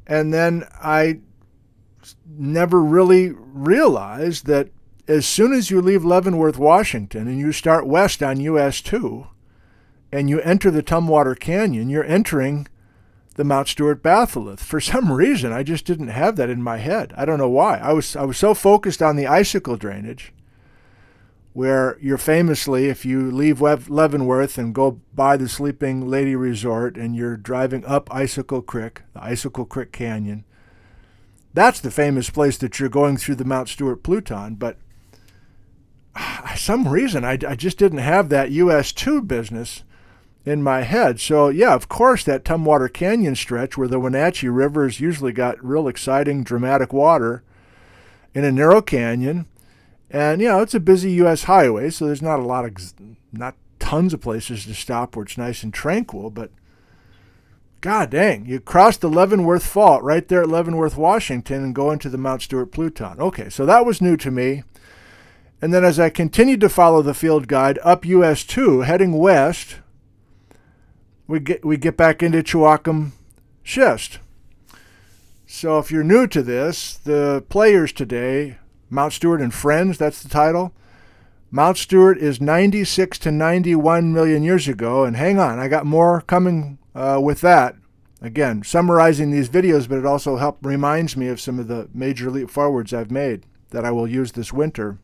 And 0.06 0.35
then 0.35 0.66
I 0.83 1.21
never 2.26 2.83
really 2.83 3.30
realized 3.30 4.47
that 4.47 4.71
as 5.06 5.26
soon 5.26 5.52
as 5.52 5.71
you 5.71 5.80
leave 5.80 6.04
Leavenworth, 6.04 6.59
Washington, 6.59 7.28
and 7.28 7.38
you 7.38 7.52
start 7.52 7.87
west 7.87 8.23
on 8.23 8.40
US 8.40 8.80
2, 8.80 9.26
and 10.12 10.30
you 10.30 10.40
enter 10.40 10.71
the 10.71 10.83
Tumwater 10.83 11.38
Canyon, 11.38 11.90
you're 11.90 12.04
entering 12.04 12.68
the 13.35 13.44
Mount 13.44 13.68
Stuart 13.68 14.02
batholith. 14.02 14.61
For 14.61 14.80
some 14.80 15.11
reason, 15.12 15.52
I 15.52 15.62
just 15.62 15.85
didn't 15.85 16.09
have 16.09 16.37
that 16.37 16.50
in 16.50 16.62
my 16.62 16.78
head. 16.78 17.12
I 17.16 17.25
don't 17.25 17.38
know 17.38 17.49
why. 17.49 17.78
I 17.78 17.92
was 17.92 18.14
I 18.14 18.23
was 18.23 18.38
so 18.38 18.54
focused 18.54 19.02
on 19.02 19.16
the 19.16 19.26
icicle 19.26 19.76
drainage, 19.76 20.33
where 21.54 21.96
you're 22.00 22.18
famously, 22.18 22.88
if 22.88 23.04
you 23.04 23.30
leave 23.30 23.61
Leavenworth 23.61 24.58
and 24.58 24.75
go 24.75 25.00
by 25.14 25.37
the 25.37 25.49
Sleeping 25.49 26.06
Lady 26.06 26.34
Resort, 26.34 26.96
and 26.96 27.14
you're 27.14 27.37
driving 27.37 27.84
up 27.87 28.12
Icicle 28.12 28.61
Creek, 28.61 29.02
the 29.14 29.23
Icicle 29.23 29.64
Creek 29.64 29.92
Canyon. 29.92 30.44
That's 31.54 31.78
the 31.78 31.92
famous 31.92 32.28
place 32.28 32.58
that 32.58 32.80
you're 32.80 32.88
going 32.88 33.16
through 33.16 33.37
the 33.37 33.44
Mount 33.44 33.68
Stuart 33.68 34.02
Pluton, 34.02 34.56
but 34.56 34.78
some 36.56 36.88
reason 36.88 37.25
I, 37.25 37.38
I 37.46 37.54
just 37.54 37.78
didn't 37.78 37.99
have 37.99 38.30
that 38.30 38.50
US 38.50 38.90
2 38.90 39.23
business 39.23 39.84
in 40.44 40.61
my 40.61 40.82
head. 40.82 41.20
So, 41.20 41.50
yeah, 41.50 41.73
of 41.73 41.88
course, 41.88 42.25
that 42.25 42.44
Tumwater 42.44 42.92
Canyon 42.92 43.37
stretch 43.37 43.78
where 43.78 43.88
the 43.88 44.00
Wenatchee 44.00 44.49
River's 44.49 44.99
usually 44.99 45.32
got 45.32 45.64
real 45.64 45.87
exciting, 45.87 46.42
dramatic 46.42 46.92
water 46.92 47.44
in 48.34 48.44
a 48.44 48.50
narrow 48.50 48.82
canyon. 48.82 49.46
And, 50.11 50.40
you 50.40 50.49
know, 50.49 50.61
it's 50.61 50.75
a 50.75 50.80
busy 50.80 51.12
U.S. 51.12 51.44
highway, 51.44 51.90
so 51.90 52.06
there's 52.06 52.23
not 52.23 52.38
a 52.38 52.44
lot 52.44 52.64
of, 52.64 52.94
not 53.32 53.56
tons 53.78 54.14
of 54.14 54.20
places 54.20 54.64
to 54.64 54.75
stop 54.75 55.16
where 55.16 55.25
it's 55.25 55.38
nice 55.38 55.62
and 55.62 55.75
tranquil, 55.75 56.30
but 56.30 56.50
God 57.80 58.11
dang, 58.11 58.46
you 58.46 58.61
cross 58.61 58.96
the 58.96 59.11
Leavenworth 59.11 59.66
Fault 59.66 60.02
right 60.02 60.26
there 60.26 60.40
at 60.40 60.49
Leavenworth, 60.49 60.96
Washington, 60.96 61.62
and 61.62 61.75
go 61.75 61.90
into 61.90 62.08
the 62.08 62.16
Mount 62.16 62.40
Stuart 62.40 62.73
Pluton. 62.73 63.20
Okay, 63.20 63.50
so 63.50 63.66
that 63.66 63.84
was 63.84 64.00
new 64.00 64.16
to 64.16 64.30
me. 64.30 64.62
And 65.61 65.73
then 65.73 65.84
as 65.84 66.00
I 66.00 66.08
continued 66.08 66.61
to 66.61 66.68
follow 66.68 67.02
the 67.02 67.12
field 67.12 67.46
guide 67.46 67.78
up 67.82 68.06
US 68.06 68.44
2, 68.44 68.80
heading 68.80 69.12
west, 69.12 69.80
we 71.26 71.40
get 71.40 71.64
we 71.64 71.76
get 71.76 71.96
back 71.96 72.23
into 72.23 72.42
Chiwaukum 72.42 73.12
schist. 73.62 74.18
So 75.46 75.78
if 75.78 75.90
you're 75.90 76.04
new 76.04 76.26
to 76.28 76.42
this, 76.42 76.94
the 76.94 77.44
players 77.49 77.92
today, 77.92 78.58
Mount 78.94 79.12
Stuart 79.12 79.40
and 79.40 79.52
Friends, 79.52 79.98
that's 79.98 80.22
the 80.22 80.28
title. 80.28 80.72
Mount 81.50 81.76
Stuart 81.76 82.16
is 82.18 82.40
96 82.40 83.18
to 83.18 83.30
91 83.30 84.12
million 84.12 84.42
years 84.42 84.68
ago, 84.68 85.04
and 85.04 85.16
hang 85.16 85.38
on, 85.38 85.58
I 85.58 85.68
got 85.68 85.84
more 85.84 86.20
coming 86.22 86.78
uh, 86.94 87.20
with 87.22 87.40
that. 87.42 87.76
Again, 88.22 88.62
summarizing 88.62 89.30
these 89.30 89.48
videos, 89.48 89.88
but 89.88 89.98
it 89.98 90.06
also 90.06 90.36
helps 90.36 90.64
reminds 90.64 91.16
me 91.16 91.28
of 91.28 91.40
some 91.40 91.58
of 91.58 91.68
the 91.68 91.88
major 91.92 92.30
leap 92.30 92.50
forwards 92.50 92.94
I've 92.94 93.10
made 93.10 93.44
that 93.70 93.84
I 93.84 93.90
will 93.90 94.08
use 94.08 94.32
this 94.32 94.52
winter. 94.52 94.98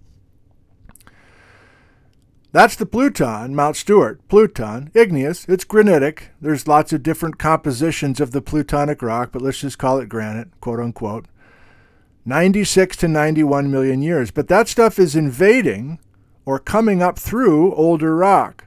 That's 2.53 2.77
the 2.77 2.87
Pluton, 2.87 3.55
Mount 3.55 3.77
Stuart. 3.77 4.27
Pluton, 4.29 4.91
igneous, 4.95 5.45
it's 5.49 5.65
granitic. 5.65 6.31
There's 6.41 6.67
lots 6.67 6.93
of 6.93 7.03
different 7.03 7.39
compositions 7.39 8.21
of 8.21 8.31
the 8.33 8.43
plutonic 8.43 9.03
rock, 9.03 9.31
but 9.33 9.43
let's 9.43 9.61
just 9.61 9.79
call 9.79 9.99
it 9.99 10.09
granite, 10.09 10.49
quote 10.61 10.81
unquote. 10.81 11.27
96 12.25 12.97
to 12.99 13.09
91 13.09 13.71
million 13.71 14.03
years. 14.03 14.31
But 14.31 14.49
that 14.49 14.69
stuff 14.69 14.99
is 14.99 15.17
invading 15.17 15.99
or 16.45 16.59
coming 16.59 17.03
up 17.03 17.19
through 17.19 17.75
older 17.75 18.15
rock. 18.17 18.67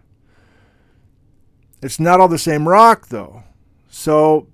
It's 1.82 2.00
not 2.00 2.20
all 2.20 2.28
the 2.28 2.38
same 2.38 2.68
rock, 2.68 3.08
though. 3.08 3.44
So 3.90 4.48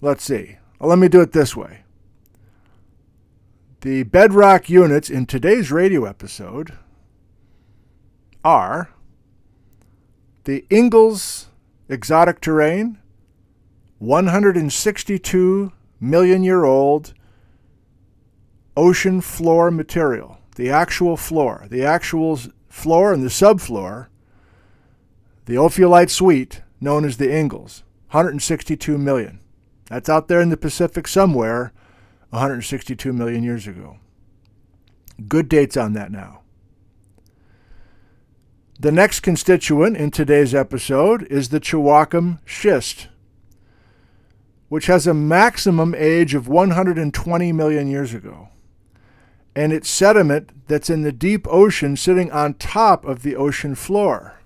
let's 0.00 0.24
see. 0.24 0.58
Well, 0.78 0.90
let 0.90 0.98
me 0.98 1.08
do 1.08 1.20
it 1.20 1.32
this 1.32 1.56
way. 1.56 1.80
The 3.80 4.04
bedrock 4.04 4.70
units 4.70 5.10
in 5.10 5.26
today's 5.26 5.70
radio 5.70 6.04
episode 6.04 6.72
are 8.42 8.90
the 10.44 10.64
Ingalls 10.70 11.48
exotic 11.88 12.40
Terrane, 12.40 12.98
162 13.98 15.72
million 16.04 16.44
year 16.44 16.64
old 16.64 17.14
ocean 18.76 19.20
floor 19.20 19.70
material, 19.70 20.38
the 20.56 20.70
actual 20.70 21.16
floor, 21.16 21.66
the 21.70 21.84
actual 21.84 22.38
floor 22.68 23.12
and 23.12 23.22
the 23.22 23.28
subfloor, 23.28 24.08
the 25.46 25.54
ophiolite 25.54 26.10
suite 26.10 26.62
known 26.80 27.04
as 27.04 27.16
the 27.16 27.34
Ingalls, 27.34 27.82
162 28.10 28.98
million. 28.98 29.40
That's 29.86 30.08
out 30.08 30.28
there 30.28 30.40
in 30.40 30.48
the 30.48 30.56
Pacific 30.56 31.06
somewhere 31.06 31.72
162 32.30 33.12
million 33.12 33.42
years 33.42 33.66
ago. 33.66 33.98
Good 35.28 35.48
dates 35.48 35.76
on 35.76 35.92
that 35.92 36.10
now. 36.10 36.40
The 38.80 38.90
next 38.90 39.20
constituent 39.20 39.96
in 39.96 40.10
today's 40.10 40.54
episode 40.54 41.22
is 41.30 41.50
the 41.50 41.60
Chiwaukum 41.60 42.40
schist, 42.44 43.06
which 44.74 44.86
has 44.86 45.06
a 45.06 45.14
maximum 45.14 45.94
age 45.96 46.34
of 46.34 46.48
120 46.48 47.52
million 47.52 47.86
years 47.86 48.12
ago. 48.12 48.48
And 49.54 49.72
it's 49.72 49.88
sediment 49.88 50.50
that's 50.66 50.90
in 50.90 51.02
the 51.02 51.12
deep 51.12 51.46
ocean 51.48 51.96
sitting 51.96 52.32
on 52.32 52.54
top 52.54 53.04
of 53.04 53.22
the 53.22 53.36
ocean 53.36 53.76
floor. 53.76 54.40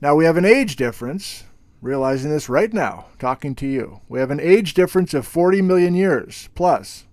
Now 0.00 0.14
we 0.14 0.24
have 0.24 0.38
an 0.38 0.46
age 0.46 0.74
difference, 0.74 1.44
realizing 1.82 2.30
this 2.30 2.48
right 2.48 2.72
now, 2.72 3.08
talking 3.18 3.54
to 3.56 3.66
you. 3.66 4.00
We 4.08 4.20
have 4.20 4.30
an 4.30 4.40
age 4.40 4.72
difference 4.72 5.12
of 5.12 5.26
40 5.26 5.60
million 5.60 5.94
years 5.94 6.48
plus 6.54 7.04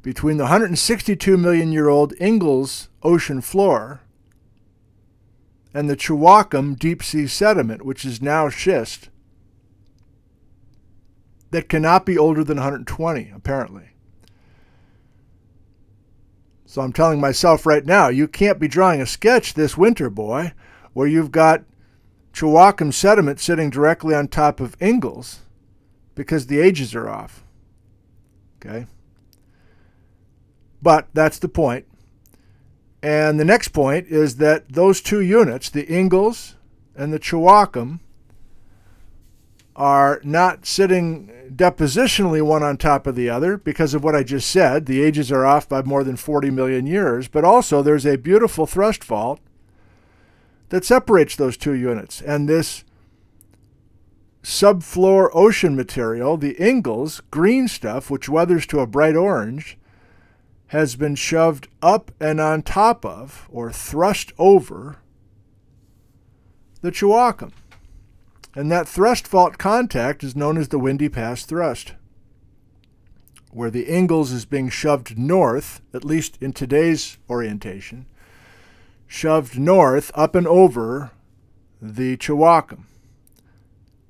between 0.00 0.38
the 0.38 0.44
162 0.44 1.36
million 1.36 1.72
year 1.72 1.90
old 1.90 2.14
Ingalls 2.18 2.88
ocean 3.02 3.42
floor 3.42 4.00
and 5.74 5.90
the 5.90 5.96
Chiwaukum 5.96 6.78
deep 6.78 7.02
sea 7.02 7.26
sediment, 7.26 7.84
which 7.84 8.06
is 8.06 8.22
now 8.22 8.48
schist, 8.48 9.10
that 11.50 11.68
cannot 11.68 12.04
be 12.04 12.18
older 12.18 12.44
than 12.44 12.58
120, 12.58 13.32
apparently. 13.34 13.90
So 16.66 16.82
I'm 16.82 16.92
telling 16.92 17.20
myself 17.20 17.64
right 17.64 17.84
now, 17.84 18.08
you 18.08 18.28
can't 18.28 18.58
be 18.58 18.68
drawing 18.68 19.00
a 19.00 19.06
sketch 19.06 19.54
this 19.54 19.78
winter, 19.78 20.10
boy, 20.10 20.52
where 20.92 21.06
you've 21.06 21.32
got 21.32 21.64
Chiwaukum 22.34 22.92
sediment 22.92 23.40
sitting 23.40 23.70
directly 23.70 24.14
on 24.14 24.28
top 24.28 24.60
of 24.60 24.76
Ingalls 24.80 25.40
because 26.14 26.46
the 26.46 26.60
ages 26.60 26.94
are 26.94 27.08
off. 27.08 27.42
Okay? 28.56 28.86
But 30.82 31.08
that's 31.14 31.38
the 31.38 31.48
point. 31.48 31.86
And 33.02 33.40
the 33.40 33.44
next 33.44 33.68
point 33.68 34.08
is 34.08 34.36
that 34.36 34.72
those 34.72 35.00
two 35.00 35.20
units, 35.20 35.70
the 35.70 35.90
Ingalls 35.92 36.56
and 36.94 37.12
the 37.12 37.18
Chiwaukum, 37.20 38.00
are 39.78 40.20
not 40.24 40.66
sitting 40.66 41.30
depositionally 41.54 42.42
one 42.42 42.64
on 42.64 42.76
top 42.76 43.06
of 43.06 43.14
the 43.14 43.30
other 43.30 43.56
because 43.56 43.94
of 43.94 44.02
what 44.02 44.14
I 44.14 44.24
just 44.24 44.50
said. 44.50 44.86
The 44.86 45.02
ages 45.02 45.30
are 45.30 45.46
off 45.46 45.68
by 45.68 45.82
more 45.82 46.02
than 46.02 46.16
40 46.16 46.50
million 46.50 46.84
years, 46.84 47.28
but 47.28 47.44
also 47.44 47.80
there's 47.80 48.04
a 48.04 48.18
beautiful 48.18 48.66
thrust 48.66 49.04
fault 49.04 49.38
that 50.70 50.84
separates 50.84 51.36
those 51.36 51.56
two 51.56 51.72
units. 51.74 52.20
And 52.20 52.48
this 52.48 52.84
subfloor 54.42 55.30
ocean 55.32 55.76
material, 55.76 56.36
the 56.36 56.60
Ingalls, 56.60 57.22
green 57.30 57.68
stuff, 57.68 58.10
which 58.10 58.28
weathers 58.28 58.66
to 58.66 58.80
a 58.80 58.86
bright 58.86 59.14
orange, 59.14 59.78
has 60.68 60.96
been 60.96 61.14
shoved 61.14 61.68
up 61.82 62.10
and 62.20 62.40
on 62.40 62.62
top 62.62 63.06
of, 63.06 63.48
or 63.50 63.70
thrust 63.70 64.32
over, 64.38 64.96
the 66.80 66.90
Chiwaukum. 66.90 67.52
And 68.58 68.72
that 68.72 68.88
thrust 68.88 69.28
fault 69.28 69.56
contact 69.56 70.24
is 70.24 70.34
known 70.34 70.58
as 70.58 70.66
the 70.66 70.80
Windy 70.80 71.08
Pass 71.08 71.44
thrust, 71.44 71.92
where 73.52 73.70
the 73.70 73.88
Ingalls 73.88 74.32
is 74.32 74.46
being 74.46 74.68
shoved 74.68 75.16
north, 75.16 75.80
at 75.94 76.02
least 76.02 76.36
in 76.40 76.52
today's 76.52 77.18
orientation, 77.30 78.06
shoved 79.06 79.60
north 79.60 80.10
up 80.12 80.34
and 80.34 80.44
over 80.44 81.12
the 81.80 82.16
Chiwaukum. 82.16 82.80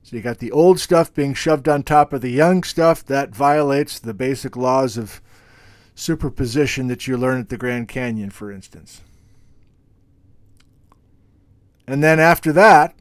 So 0.02 0.17
you 0.17 0.23
got 0.23 0.38
the 0.38 0.50
old 0.50 0.81
stuff 0.81 1.12
being 1.12 1.35
shoved 1.35 1.69
on 1.69 1.83
top 1.83 2.14
of 2.14 2.23
the 2.23 2.31
young 2.31 2.62
stuff. 2.62 3.05
That 3.05 3.35
violates 3.35 3.99
the 3.99 4.14
basic 4.14 4.57
laws 4.57 4.97
of 4.97 5.21
superposition 5.95 6.87
that 6.87 7.07
you 7.07 7.19
learn 7.19 7.38
at 7.38 7.50
the 7.50 7.59
Grand 7.59 7.88
Canyon, 7.88 8.31
for 8.31 8.50
instance. 8.50 9.02
And 11.87 12.02
then 12.02 12.19
after 12.19 12.50
that, 12.55 12.95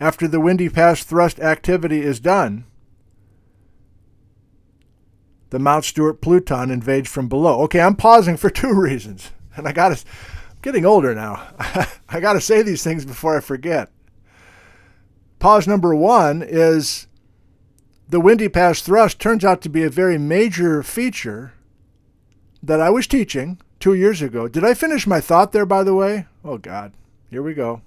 after 0.00 0.28
the 0.28 0.40
windy 0.40 0.68
pass 0.68 1.02
thrust 1.02 1.40
activity 1.40 2.00
is 2.00 2.20
done, 2.20 2.64
the 5.50 5.58
Mount 5.58 5.84
Stuart 5.84 6.20
Pluton 6.20 6.70
invades 6.70 7.08
from 7.08 7.28
below. 7.28 7.62
Okay, 7.62 7.80
I'm 7.80 7.96
pausing 7.96 8.36
for 8.36 8.50
two 8.50 8.72
reasons. 8.72 9.30
And 9.56 9.66
I 9.66 9.72
got 9.72 9.96
to, 9.96 10.04
I'm 10.50 10.58
getting 10.62 10.84
older 10.84 11.14
now. 11.14 11.48
I 12.08 12.20
got 12.20 12.34
to 12.34 12.40
say 12.40 12.62
these 12.62 12.84
things 12.84 13.04
before 13.04 13.36
I 13.36 13.40
forget. 13.40 13.90
Pause 15.38 15.68
number 15.68 15.94
one 15.94 16.42
is 16.42 17.06
the 18.08 18.20
Windy 18.20 18.48
Pass 18.48 18.80
thrust 18.80 19.20
turns 19.20 19.44
out 19.44 19.60
to 19.62 19.68
be 19.68 19.84
a 19.84 19.90
very 19.90 20.18
major 20.18 20.82
feature 20.82 21.52
that 22.62 22.80
I 22.80 22.90
was 22.90 23.06
teaching 23.06 23.60
two 23.78 23.94
years 23.94 24.20
ago. 24.20 24.48
Did 24.48 24.64
I 24.64 24.74
finish 24.74 25.06
my 25.06 25.20
thought 25.20 25.52
there, 25.52 25.66
by 25.66 25.84
the 25.84 25.94
way? 25.94 26.26
Oh, 26.44 26.58
God. 26.58 26.92
Here 27.30 27.42
we 27.42 27.54
go. 27.54 27.82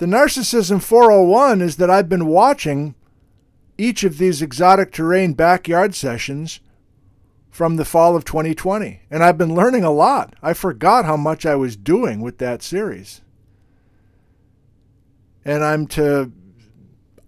The 0.00 0.06
Narcissism 0.06 0.80
401 0.80 1.60
is 1.60 1.76
that 1.76 1.90
I've 1.90 2.08
been 2.08 2.24
watching 2.24 2.94
each 3.76 4.02
of 4.02 4.16
these 4.16 4.40
exotic 4.40 4.92
terrane 4.92 5.34
backyard 5.34 5.94
sessions 5.94 6.60
from 7.50 7.76
the 7.76 7.84
fall 7.84 8.16
of 8.16 8.24
2020, 8.24 9.02
and 9.10 9.22
I've 9.22 9.36
been 9.36 9.54
learning 9.54 9.84
a 9.84 9.90
lot. 9.90 10.34
I 10.42 10.54
forgot 10.54 11.04
how 11.04 11.18
much 11.18 11.44
I 11.44 11.54
was 11.54 11.76
doing 11.76 12.22
with 12.22 12.38
that 12.38 12.62
series. 12.62 13.20
And 15.44 15.62
I'm 15.62 15.86
to 15.88 16.32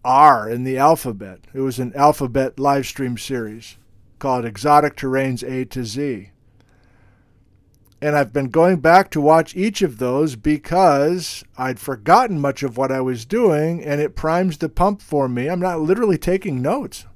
R 0.03 0.49
in 0.49 0.65
the 0.65 0.79
alphabet. 0.79 1.41
It 1.53 1.61
was 1.61 1.79
an 1.79 1.93
alphabet 1.95 2.59
live 2.59 2.87
stream 2.87 3.19
series 3.19 3.77
called 4.19 4.47
Exotic 4.47 4.97
Terranes 4.97 5.43
A 5.43 5.67
to 5.67 5.85
Z. 5.85 6.32
And 8.03 8.17
I've 8.17 8.33
been 8.33 8.51
going 8.51 8.81
back 8.81 9.13
to 9.13 9.21
watch 9.21 9.55
each 9.55 9.81
of 9.81 9.99
those 9.99 10.35
because 10.35 11.45
I'd 11.57 11.79
forgotten 11.79 12.41
much 12.41 12.65
of 12.65 12.77
what 12.77 12.91
I 12.91 13.01
was 13.01 13.25
doing 13.25 13.81
and 13.81 14.01
it 14.01 14.17
primes 14.17 14.59
the 14.59 14.69
pump 14.69 15.01
for 15.01 15.29
me. 15.29 15.49
I'm 15.49 15.61
not 15.61 15.81
literally 15.81 16.19
taking 16.19 16.61
notes 16.61 17.07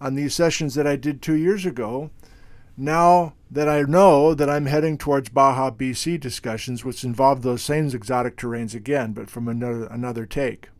on 0.00 0.14
these 0.14 0.34
sessions 0.34 0.74
that 0.76 0.86
I 0.86 0.96
did 0.96 1.20
two 1.20 1.34
years 1.34 1.66
ago. 1.66 2.08
Now 2.74 3.34
that 3.50 3.68
I 3.68 3.82
know 3.82 4.32
that 4.32 4.48
I'm 4.48 4.64
heading 4.64 4.96
towards 4.96 5.28
Baja 5.28 5.70
BC 5.70 6.18
discussions, 6.18 6.86
which 6.86 7.04
involve 7.04 7.42
those 7.42 7.60
same 7.60 7.88
exotic 7.88 8.38
terranes 8.38 8.74
again, 8.74 9.12
but 9.12 9.28
from 9.28 9.46
another, 9.46 9.84
another 9.88 10.24
take. 10.24 10.70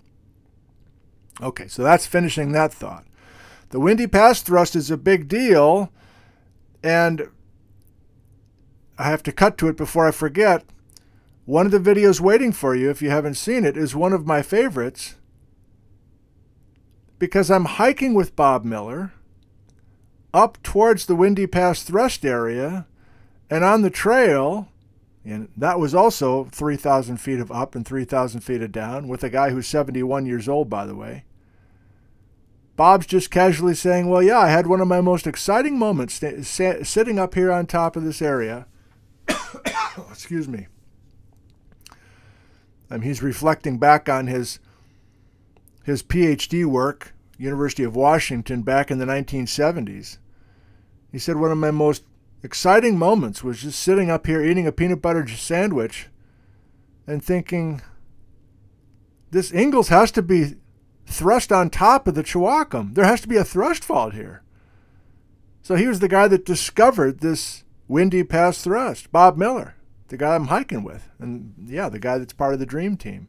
Okay, 1.42 1.68
so 1.68 1.82
that's 1.82 2.06
finishing 2.06 2.52
that 2.52 2.72
thought. 2.72 3.04
The 3.70 3.80
Windy 3.80 4.06
Pass 4.06 4.40
thrust 4.40 4.74
is 4.74 4.90
a 4.90 4.96
big 4.96 5.28
deal, 5.28 5.92
and 6.82 7.28
I 8.98 9.04
have 9.04 9.22
to 9.24 9.32
cut 9.32 9.56
to 9.58 9.68
it 9.68 9.76
before 9.76 10.06
I 10.06 10.10
forget. 10.10 10.64
One 11.44 11.64
of 11.64 11.72
the 11.72 11.78
videos 11.78 12.20
waiting 12.20 12.52
for 12.52 12.74
you, 12.74 12.90
if 12.90 13.00
you 13.00 13.10
haven't 13.10 13.36
seen 13.36 13.64
it, 13.64 13.76
is 13.76 13.94
one 13.94 14.12
of 14.12 14.26
my 14.26 14.42
favorites 14.42 15.14
because 17.18 17.50
I'm 17.50 17.64
hiking 17.64 18.14
with 18.14 18.36
Bob 18.36 18.64
Miller 18.64 19.12
up 20.34 20.62
towards 20.62 21.06
the 21.06 21.16
Windy 21.16 21.46
Pass 21.46 21.82
thrust 21.82 22.24
area, 22.24 22.86
and 23.48 23.64
on 23.64 23.82
the 23.82 23.90
trail, 23.90 24.68
and 25.24 25.48
that 25.56 25.80
was 25.80 25.94
also 25.94 26.44
3,000 26.52 27.16
feet 27.16 27.40
of 27.40 27.50
up 27.50 27.74
and 27.74 27.86
3,000 27.86 28.40
feet 28.40 28.62
of 28.62 28.70
down, 28.70 29.08
with 29.08 29.24
a 29.24 29.30
guy 29.30 29.50
who's 29.50 29.66
71 29.66 30.26
years 30.26 30.48
old, 30.48 30.68
by 30.68 30.84
the 30.84 30.94
way. 30.94 31.24
Bob's 32.76 33.06
just 33.06 33.30
casually 33.30 33.74
saying, 33.74 34.08
Well, 34.08 34.22
yeah, 34.22 34.38
I 34.38 34.48
had 34.48 34.66
one 34.66 34.80
of 34.80 34.86
my 34.86 35.00
most 35.00 35.26
exciting 35.26 35.78
moments 35.78 36.22
sitting 36.42 37.18
up 37.18 37.34
here 37.34 37.50
on 37.50 37.66
top 37.66 37.96
of 37.96 38.04
this 38.04 38.22
area. 38.22 38.66
Excuse 40.10 40.48
me. 40.48 40.66
Um, 42.90 43.02
he's 43.02 43.22
reflecting 43.22 43.78
back 43.78 44.08
on 44.08 44.26
his 44.26 44.60
his 45.84 46.02
PhD 46.02 46.66
work, 46.66 47.14
University 47.38 47.82
of 47.82 47.96
Washington, 47.96 48.62
back 48.62 48.90
in 48.90 48.98
the 48.98 49.06
1970s. 49.06 50.18
He 51.10 51.18
said 51.18 51.36
one 51.36 51.50
of 51.50 51.56
my 51.56 51.70
most 51.70 52.04
exciting 52.42 52.98
moments 52.98 53.42
was 53.42 53.62
just 53.62 53.80
sitting 53.80 54.10
up 54.10 54.26
here 54.26 54.44
eating 54.44 54.66
a 54.66 54.72
peanut 54.72 55.00
butter 55.00 55.26
sandwich 55.26 56.08
and 57.06 57.24
thinking, 57.24 57.80
this 59.30 59.52
Ingalls 59.52 59.88
has 59.88 60.10
to 60.12 60.22
be 60.22 60.56
thrust 61.06 61.50
on 61.50 61.70
top 61.70 62.06
of 62.06 62.14
the 62.14 62.22
Chiwaukum. 62.22 62.94
There 62.94 63.06
has 63.06 63.22
to 63.22 63.28
be 63.28 63.36
a 63.36 63.44
thrust 63.44 63.82
fault 63.82 64.12
here. 64.12 64.42
So 65.62 65.74
he 65.74 65.86
was 65.86 66.00
the 66.00 66.08
guy 66.08 66.28
that 66.28 66.44
discovered 66.44 67.20
this 67.20 67.64
windy 67.88 68.22
pass 68.22 68.62
thrust, 68.62 69.10
Bob 69.10 69.36
Miller, 69.36 69.74
the 70.08 70.16
guy 70.16 70.34
I'm 70.34 70.46
hiking 70.46 70.84
with. 70.84 71.08
And 71.18 71.54
yeah, 71.66 71.88
the 71.88 71.98
guy 71.98 72.18
that's 72.18 72.32
part 72.32 72.54
of 72.54 72.60
the 72.60 72.66
dream 72.66 72.96
team. 72.96 73.28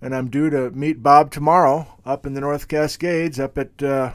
And 0.00 0.14
I'm 0.14 0.28
due 0.28 0.50
to 0.50 0.70
meet 0.70 1.02
Bob 1.02 1.30
tomorrow 1.30 1.98
up 2.04 2.26
in 2.26 2.34
the 2.34 2.40
North 2.40 2.68
Cascades, 2.68 3.40
up 3.40 3.58
at 3.58 3.82
uh, 3.82 4.12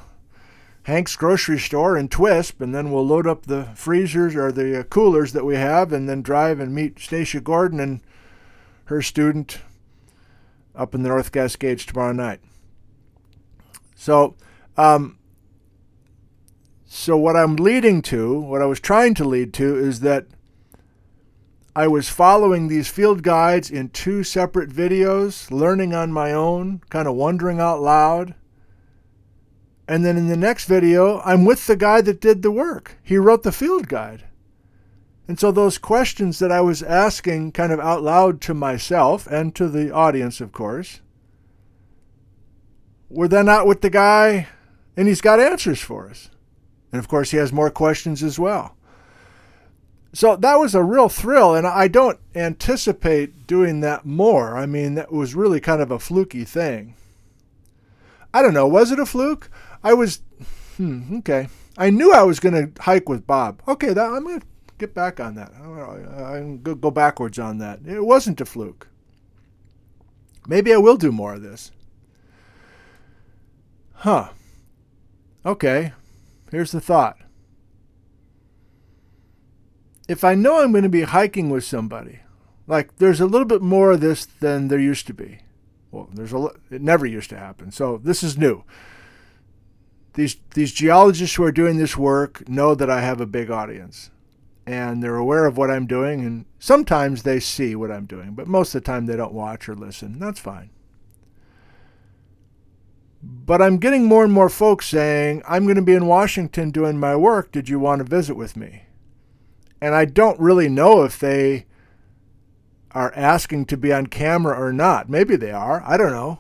Hank's 0.84 1.16
grocery 1.16 1.60
store 1.60 1.98
in 1.98 2.10
Twisp, 2.10 2.62
and 2.62 2.74
then 2.76 2.92
we'll 2.92 3.06
load 3.06 3.28
up 3.28 3.46
the 3.46 3.66
freezers 3.76 4.36
or 4.36 4.52
the 4.52 4.82
uh, 4.82 4.84
coolers 4.84 5.34
that 5.34 5.46
we 5.46 5.56
have, 5.56 5.92
and 5.92 6.08
then 6.08 6.22
drive 6.22 6.60
and 6.60 6.76
meet 6.76 7.00
Stacia 7.00 7.42
Gordon 7.42 7.80
and 7.80 8.02
her 8.86 9.02
student 9.02 9.60
up 10.76 10.96
in 10.96 11.04
the 11.04 11.10
North 11.10 11.32
Cascades 11.32 11.86
tomorrow 11.86 12.14
night. 12.14 12.40
So, 13.96 14.36
um, 14.78 15.18
so 16.96 17.18
what 17.18 17.36
I'm 17.36 17.56
leading 17.56 18.04
to, 18.04 18.40
what 18.40 18.62
I 18.62 18.68
was 18.68 18.80
trying 18.80 19.16
to 19.16 19.24
lead 19.24 19.52
to, 19.56 19.76
is 19.76 20.02
that 20.02 20.28
I 21.76 21.88
was 21.88 22.08
following 22.08 22.68
these 22.68 22.88
field 22.88 23.24
guides 23.24 23.72
in 23.72 23.90
two 23.90 24.24
separate 24.24 24.70
videos, 24.70 25.50
learning 25.50 25.96
on 25.96 26.14
my 26.14 26.32
own, 26.32 26.82
kind 26.92 27.08
of 27.08 27.16
wondering 27.16 27.60
out 27.60 27.82
loud. 27.82 28.36
And 29.88 30.06
then 30.06 30.18
in 30.18 30.28
the 30.28 30.38
next 30.38 30.66
video, 30.66 31.20
I'm 31.22 31.46
with 31.46 31.66
the 31.66 31.76
guy 31.76 32.02
that 32.02 32.22
did 32.22 32.44
the 32.44 32.52
work. 32.52 33.00
He 33.02 33.18
wrote 33.18 33.42
the 33.42 33.52
field 33.52 33.88
guide. 33.88 34.26
And 35.28 35.40
so 35.40 35.52
those 35.52 35.80
questions 35.80 36.38
that 36.38 36.52
I 36.52 36.62
was 36.62 36.84
asking 36.84 37.54
kind 37.54 37.74
of 37.74 37.80
out 37.80 38.04
loud 38.04 38.40
to 38.42 38.54
myself 38.54 39.26
and 39.26 39.56
to 39.56 39.68
the 39.68 39.92
audience, 39.92 40.40
of 40.40 40.52
course, 40.52 41.02
were 43.10 43.28
then 43.28 43.50
out 43.50 43.66
with 43.66 43.82
the 43.82 43.90
guy, 43.90 44.48
and 44.96 45.08
he's 45.08 45.22
got 45.22 45.40
answers 45.40 45.82
for 45.82 46.08
us. 46.08 46.30
And 46.94 47.00
of 47.00 47.08
course, 47.08 47.32
he 47.32 47.38
has 47.38 47.52
more 47.52 47.72
questions 47.72 48.22
as 48.22 48.38
well. 48.38 48.78
So 50.14 50.36
that 50.36 50.60
was 50.60 50.76
a 50.76 50.84
real 50.84 51.10
thrill, 51.10 51.56
and 51.56 51.66
I 51.66 51.88
don't 51.88 52.20
anticipate 52.36 53.48
doing 53.48 53.80
that 53.80 54.06
more. 54.06 54.56
I 54.56 54.68
mean, 54.68 54.94
that 54.94 55.12
was 55.12 55.34
really 55.34 55.60
kind 55.60 55.82
of 55.82 55.90
a 55.90 55.98
fluky 55.98 56.44
thing. 56.44 56.94
I 58.32 58.44
don't 58.44 58.54
know, 58.54 58.68
was 58.68 58.92
it 58.92 59.00
a 59.00 59.08
fluke? 59.08 59.50
I 59.84 59.96
was, 59.96 60.22
hmm, 60.78 61.18
okay. 61.18 61.48
I 61.80 61.90
knew 61.90 62.14
I 62.14 62.22
was 62.22 62.40
going 62.40 62.54
to 62.54 62.84
hike 62.84 63.10
with 63.10 63.26
Bob. 63.26 63.64
Okay, 63.68 63.92
that, 63.92 64.12
I'm 64.12 64.24
going 64.24 64.42
to 64.42 64.46
get 64.78 64.94
back 64.94 65.20
on 65.20 65.34
that. 65.34 65.52
I 65.52 66.38
can 66.38 66.62
go 66.62 66.92
backwards 66.92 67.40
on 67.40 67.58
that. 67.58 67.80
It 67.88 68.06
wasn't 68.06 68.40
a 68.40 68.46
fluke. 68.46 68.88
Maybe 70.48 70.72
I 70.72 70.78
will 70.78 70.98
do 70.98 71.12
more 71.12 71.34
of 71.34 71.42
this. 71.42 71.72
Huh. 73.94 74.30
Okay. 75.44 75.94
Here's 76.54 76.72
the 76.72 76.80
thought. 76.80 77.18
If 80.08 80.24
I 80.24 80.36
know 80.36 80.62
I'm 80.62 80.72
going 80.72 80.84
to 80.84 80.90
be 80.90 81.02
hiking 81.02 81.50
with 81.50 81.64
somebody, 81.64 82.20
like 82.68 82.98
there's 82.98 83.20
a 83.20 83.26
little 83.26 83.48
bit 83.48 83.64
more 83.64 83.92
of 83.92 84.02
this 84.02 84.26
than 84.26 84.68
there 84.68 84.78
used 84.78 85.08
to 85.08 85.16
be. 85.16 85.40
Well, 85.90 86.10
there's 86.14 86.32
a 86.32 86.50
it 86.70 86.82
never 86.82 87.08
used 87.08 87.32
to 87.32 87.40
happen. 87.40 87.72
So 87.72 87.98
this 87.98 88.22
is 88.22 88.38
new. 88.38 88.64
These 90.14 90.38
these 90.54 90.72
geologists 90.72 91.36
who 91.36 91.44
are 91.44 91.52
doing 91.52 91.78
this 91.78 91.98
work 91.98 92.48
know 92.48 92.76
that 92.76 92.90
I 92.90 93.02
have 93.02 93.20
a 93.20 93.26
big 93.26 93.50
audience 93.50 94.12
and 94.66 95.02
they're 95.02 95.16
aware 95.16 95.46
of 95.46 95.58
what 95.58 95.72
I'm 95.72 95.88
doing, 95.88 96.24
and 96.24 96.46
sometimes 96.60 97.24
they 97.24 97.40
see 97.40 97.76
what 97.76 97.92
I'm 97.92 98.06
doing, 98.06 98.34
but 98.34 98.48
most 98.48 98.74
of 98.74 98.82
the 98.82 98.86
time 98.86 99.08
they 99.08 99.18
don't 99.18 99.34
watch 99.34 99.68
or 99.68 99.76
listen. 99.76 100.20
That's 100.20 100.40
fine. 100.40 100.70
But 103.26 103.62
I'm 103.62 103.78
getting 103.78 104.06
more 104.06 104.24
and 104.24 104.34
more 104.34 104.50
folks 104.50 104.88
saying, 104.88 105.44
I'm 105.48 105.64
going 105.64 105.78
to 105.78 105.82
be 105.82 105.94
in 105.94 106.08
Washington 106.08 106.72
doing 106.72 107.00
my 107.00 107.16
work. 107.16 107.52
Did 107.52 107.70
you 107.70 107.80
want 107.80 108.00
to 108.00 108.06
visit 108.06 108.36
with 108.36 108.58
me? 108.58 108.84
And 109.80 109.96
I 109.96 110.06
don't 110.06 110.40
really 110.40 110.68
know 110.68 111.04
if 111.04 111.20
they 111.20 111.66
are 112.92 113.14
asking 113.16 113.66
to 113.66 113.78
be 113.78 113.92
on 113.94 114.08
camera 114.08 114.58
or 114.58 114.74
not. 114.74 115.10
Maybe 115.10 115.36
they 115.36 115.52
are. 115.52 115.82
I 115.86 115.98
don't 115.98 116.12
know. 116.12 116.40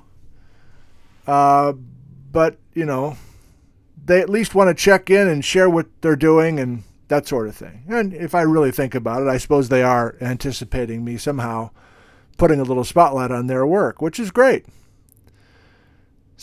Uh, 1.25 1.73
but, 2.31 2.57
you 2.73 2.85
know, 2.85 3.17
they 4.05 4.19
at 4.19 4.29
least 4.29 4.53
want 4.53 4.69
to 4.69 4.73
check 4.73 5.09
in 5.09 5.27
and 5.27 5.43
share 5.43 5.69
what 5.69 5.87
they're 6.01 6.15
doing 6.15 6.59
and 6.59 6.83
that 7.07 7.27
sort 7.27 7.47
of 7.47 7.55
thing. 7.55 7.83
And 7.87 8.13
if 8.13 8.35
I 8.35 8.41
really 8.41 8.71
think 8.71 8.93
about 8.93 9.21
it, 9.21 9.27
I 9.27 9.37
suppose 9.37 9.69
they 9.69 9.83
are 9.83 10.15
anticipating 10.19 11.05
me 11.05 11.17
somehow 11.17 11.71
putting 12.37 12.59
a 12.59 12.63
little 12.63 12.83
spotlight 12.83 13.31
on 13.31 13.47
their 13.47 13.65
work, 13.65 14.01
which 14.01 14.19
is 14.19 14.31
great. 14.31 14.65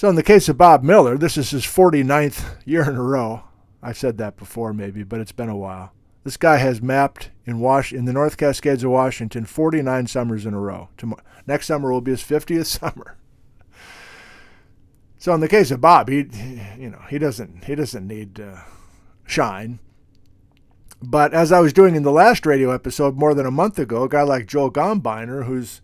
So, 0.00 0.08
in 0.08 0.14
the 0.14 0.22
case 0.22 0.48
of 0.48 0.56
Bob 0.56 0.82
Miller, 0.82 1.18
this 1.18 1.36
is 1.36 1.50
his 1.50 1.64
49th 1.64 2.56
year 2.64 2.88
in 2.88 2.96
a 2.96 3.02
row. 3.02 3.42
I've 3.82 3.98
said 3.98 4.16
that 4.16 4.38
before, 4.38 4.72
maybe, 4.72 5.02
but 5.02 5.20
it's 5.20 5.30
been 5.30 5.50
a 5.50 5.56
while. 5.58 5.92
This 6.24 6.38
guy 6.38 6.56
has 6.56 6.80
mapped 6.80 7.28
in 7.44 7.60
Wash 7.60 7.92
in 7.92 8.06
the 8.06 8.14
North 8.14 8.38
Cascades 8.38 8.82
of 8.82 8.92
Washington 8.92 9.44
49 9.44 10.06
summers 10.06 10.46
in 10.46 10.54
a 10.54 10.58
row. 10.58 10.88
Tomorrow, 10.96 11.22
next 11.46 11.66
summer 11.66 11.92
will 11.92 12.00
be 12.00 12.12
his 12.12 12.22
50th 12.22 12.64
summer. 12.80 13.18
So 15.18 15.34
in 15.34 15.40
the 15.40 15.48
case 15.48 15.70
of 15.70 15.82
Bob, 15.82 16.08
he, 16.08 16.24
you 16.78 16.88
know, 16.88 17.02
he 17.10 17.18
doesn't 17.18 17.64
he 17.66 17.74
doesn't 17.74 18.08
need 18.08 18.40
uh, 18.40 18.60
shine. 19.26 19.80
But 21.02 21.34
as 21.34 21.52
I 21.52 21.60
was 21.60 21.74
doing 21.74 21.94
in 21.94 22.04
the 22.04 22.10
last 22.10 22.46
radio 22.46 22.70
episode 22.70 23.18
more 23.18 23.34
than 23.34 23.44
a 23.44 23.50
month 23.50 23.78
ago, 23.78 24.04
a 24.04 24.08
guy 24.08 24.22
like 24.22 24.46
Joel 24.46 24.72
Gombiner, 24.72 25.44
who's 25.44 25.82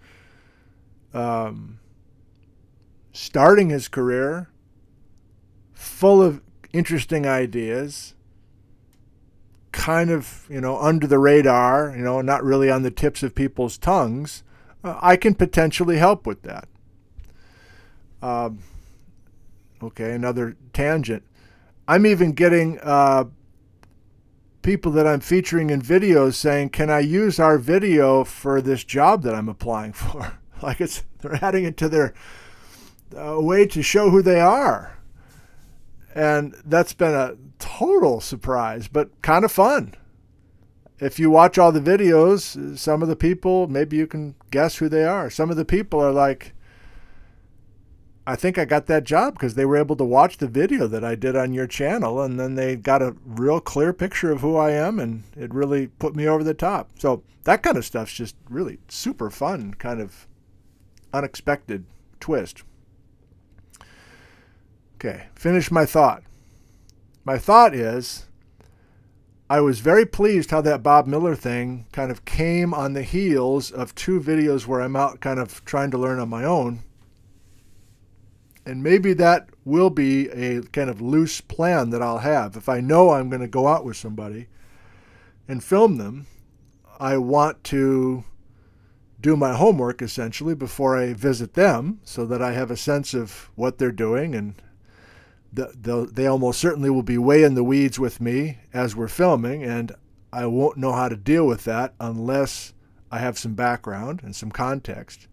um, 1.12 1.80
starting 3.16 3.70
his 3.70 3.88
career 3.88 4.50
full 5.72 6.22
of 6.22 6.42
interesting 6.72 7.26
ideas, 7.26 8.14
kind 9.72 10.10
of, 10.10 10.46
you 10.50 10.60
know, 10.60 10.78
under 10.78 11.06
the 11.06 11.18
radar, 11.18 11.94
you 11.96 12.02
know, 12.02 12.20
not 12.20 12.44
really 12.44 12.70
on 12.70 12.82
the 12.82 12.90
tips 12.90 13.22
of 13.22 13.34
people's 13.34 13.78
tongues, 13.78 14.42
uh, 14.84 14.98
I 15.00 15.16
can 15.16 15.34
potentially 15.34 15.96
help 15.96 16.26
with 16.26 16.42
that. 16.42 16.68
Um, 18.20 18.58
okay, 19.82 20.12
another 20.12 20.56
tangent. 20.74 21.22
I'm 21.88 22.04
even 22.04 22.32
getting 22.32 22.78
uh, 22.82 23.24
people 24.60 24.92
that 24.92 25.06
I'm 25.06 25.20
featuring 25.20 25.70
in 25.70 25.80
videos 25.80 26.34
saying, 26.34 26.70
"Can 26.70 26.90
I 26.90 27.00
use 27.00 27.38
our 27.38 27.56
video 27.56 28.24
for 28.24 28.60
this 28.60 28.84
job 28.84 29.22
that 29.22 29.34
I'm 29.34 29.48
applying 29.48 29.92
for?" 29.92 30.38
like 30.62 30.80
it's 30.80 31.04
they're 31.20 31.42
adding 31.42 31.64
it 31.64 31.76
to 31.78 31.88
their 31.88 32.14
uh, 33.14 33.40
way 33.40 33.66
to 33.66 33.82
show 33.82 34.10
who 34.10 34.22
they 34.22 34.40
are, 34.40 34.98
and 36.14 36.54
that's 36.64 36.92
been 36.92 37.14
a 37.14 37.36
total 37.58 38.20
surprise, 38.20 38.88
but 38.88 39.10
kind 39.22 39.44
of 39.44 39.52
fun. 39.52 39.94
If 40.98 41.18
you 41.18 41.30
watch 41.30 41.58
all 41.58 41.72
the 41.72 41.80
videos, 41.80 42.78
some 42.78 43.02
of 43.02 43.08
the 43.08 43.16
people 43.16 43.68
maybe 43.68 43.96
you 43.96 44.06
can 44.06 44.34
guess 44.50 44.76
who 44.76 44.88
they 44.88 45.04
are. 45.04 45.28
Some 45.28 45.50
of 45.50 45.56
the 45.56 45.64
people 45.64 46.00
are 46.00 46.12
like 46.12 46.54
I 48.28 48.34
think 48.34 48.58
I 48.58 48.64
got 48.64 48.86
that 48.86 49.04
job 49.04 49.34
because 49.34 49.54
they 49.54 49.64
were 49.64 49.76
able 49.76 49.94
to 49.96 50.04
watch 50.04 50.38
the 50.38 50.48
video 50.48 50.88
that 50.88 51.04
I 51.04 51.14
did 51.14 51.36
on 51.36 51.54
your 51.54 51.68
channel 51.68 52.20
and 52.20 52.40
then 52.40 52.56
they 52.56 52.74
got 52.74 53.00
a 53.00 53.14
real 53.24 53.60
clear 53.60 53.92
picture 53.92 54.32
of 54.32 54.40
who 54.40 54.56
I 54.56 54.72
am 54.72 54.98
and 54.98 55.22
it 55.36 55.54
really 55.54 55.86
put 55.86 56.16
me 56.16 56.26
over 56.26 56.42
the 56.42 56.54
top. 56.54 56.90
So 56.98 57.22
that 57.44 57.62
kind 57.62 57.76
of 57.76 57.84
stuff's 57.84 58.14
just 58.14 58.34
really 58.50 58.78
super 58.88 59.30
fun, 59.30 59.74
kind 59.74 60.00
of 60.00 60.26
unexpected 61.12 61.84
twist. 62.18 62.64
Okay, 64.96 65.28
finish 65.34 65.70
my 65.70 65.86
thought. 65.86 66.22
My 67.24 67.38
thought 67.38 67.74
is 67.74 68.26
I 69.48 69.60
was 69.60 69.80
very 69.80 70.06
pleased 70.06 70.50
how 70.50 70.60
that 70.62 70.82
Bob 70.82 71.06
Miller 71.06 71.34
thing 71.34 71.86
kind 71.92 72.10
of 72.10 72.24
came 72.24 72.74
on 72.74 72.94
the 72.94 73.02
heels 73.02 73.70
of 73.70 73.94
two 73.94 74.20
videos 74.20 74.66
where 74.66 74.80
I'm 74.80 74.96
out 74.96 75.20
kind 75.20 75.38
of 75.38 75.64
trying 75.64 75.90
to 75.92 75.98
learn 75.98 76.18
on 76.18 76.28
my 76.28 76.44
own 76.44 76.82
and 78.66 78.82
maybe 78.82 79.12
that 79.14 79.48
will 79.64 79.90
be 79.90 80.28
a 80.30 80.60
kind 80.60 80.90
of 80.90 81.00
loose 81.00 81.40
plan 81.40 81.90
that 81.90 82.02
I'll 82.02 82.18
have. 82.18 82.56
If 82.56 82.68
I 82.68 82.80
know 82.80 83.10
I'm 83.10 83.30
going 83.30 83.40
to 83.40 83.48
go 83.48 83.68
out 83.68 83.84
with 83.84 83.96
somebody 83.96 84.48
and 85.46 85.62
film 85.62 85.98
them, 85.98 86.26
I 86.98 87.16
want 87.16 87.62
to 87.64 88.24
do 89.20 89.36
my 89.36 89.54
homework 89.54 90.02
essentially 90.02 90.54
before 90.54 90.96
I 90.96 91.14
visit 91.14 91.54
them 91.54 92.00
so 92.02 92.26
that 92.26 92.42
I 92.42 92.52
have 92.52 92.70
a 92.70 92.76
sense 92.76 93.14
of 93.14 93.50
what 93.54 93.78
they're 93.78 93.92
doing 93.92 94.34
and 94.34 94.60
the, 95.56 96.08
they 96.12 96.26
almost 96.26 96.60
certainly 96.60 96.90
will 96.90 97.02
be 97.02 97.18
way 97.18 97.42
in 97.42 97.54
the 97.54 97.64
weeds 97.64 97.98
with 97.98 98.20
me 98.20 98.58
as 98.72 98.94
we're 98.94 99.08
filming 99.08 99.62
and 99.62 99.92
I 100.32 100.46
won't 100.46 100.76
know 100.76 100.92
how 100.92 101.08
to 101.08 101.16
deal 101.16 101.46
with 101.46 101.64
that 101.64 101.94
unless 101.98 102.74
I 103.10 103.18
have 103.18 103.38
some 103.38 103.54
background 103.54 104.20
and 104.22 104.36
some 104.36 104.50
context. 104.50 105.28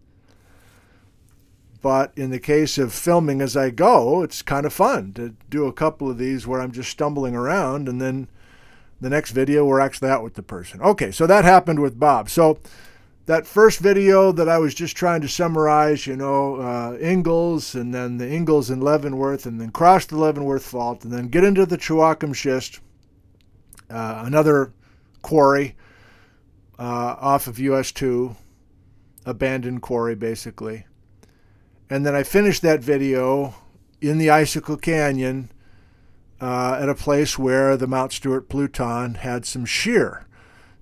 But 1.82 2.12
in 2.16 2.30
the 2.30 2.38
case 2.38 2.78
of 2.78 2.94
filming 2.94 3.42
as 3.42 3.56
I 3.56 3.68
go, 3.68 4.22
it's 4.22 4.40
kind 4.40 4.64
of 4.64 4.72
fun 4.72 5.12
to 5.14 5.34
do 5.50 5.66
a 5.66 5.72
couple 5.72 6.08
of 6.08 6.16
these 6.16 6.46
where 6.46 6.60
I'm 6.60 6.72
just 6.72 6.90
stumbling 6.90 7.34
around 7.34 7.88
and 7.88 8.00
then 8.00 8.28
the 9.00 9.10
next 9.10 9.32
video 9.32 9.66
we're 9.66 9.80
actually 9.80 10.08
out 10.08 10.22
with 10.22 10.34
the 10.34 10.42
person. 10.42 10.80
Okay, 10.80 11.10
so 11.10 11.26
that 11.26 11.44
happened 11.44 11.80
with 11.80 12.00
Bob. 12.00 12.30
So 12.30 12.58
that 13.26 13.46
first 13.46 13.78
video 13.78 14.32
that 14.32 14.48
I 14.48 14.58
was 14.58 14.74
just 14.74 14.96
trying 14.96 15.22
to 15.22 15.28
summarize, 15.28 16.06
you 16.06 16.16
know, 16.16 16.56
uh, 16.56 16.98
Ingalls 17.00 17.74
and 17.74 17.94
then 17.94 18.18
the 18.18 18.30
Ingalls 18.30 18.68
and 18.68 18.82
Leavenworth 18.82 19.46
and 19.46 19.60
then 19.60 19.70
cross 19.70 20.04
the 20.04 20.18
Leavenworth 20.18 20.64
Fault 20.64 21.04
and 21.04 21.12
then 21.12 21.28
get 21.28 21.44
into 21.44 21.64
the 21.64 21.78
Chiwaukum 21.78 22.34
Schist, 22.34 22.80
uh, 23.88 24.22
another 24.26 24.72
quarry 25.22 25.74
uh, 26.78 27.16
off 27.18 27.46
of 27.46 27.58
US 27.58 27.92
2, 27.92 28.36
abandoned 29.24 29.80
quarry 29.80 30.14
basically. 30.14 30.86
And 31.88 32.04
then 32.04 32.14
I 32.14 32.22
finished 32.22 32.62
that 32.62 32.80
video 32.80 33.54
in 34.00 34.18
the 34.18 34.28
Icicle 34.28 34.76
Canyon 34.76 35.50
uh, 36.40 36.78
at 36.78 36.90
a 36.90 36.94
place 36.94 37.38
where 37.38 37.76
the 37.76 37.86
Mount 37.86 38.12
Stuart 38.12 38.50
Pluton 38.50 39.14
had 39.14 39.46
some 39.46 39.64
shear. 39.64 40.26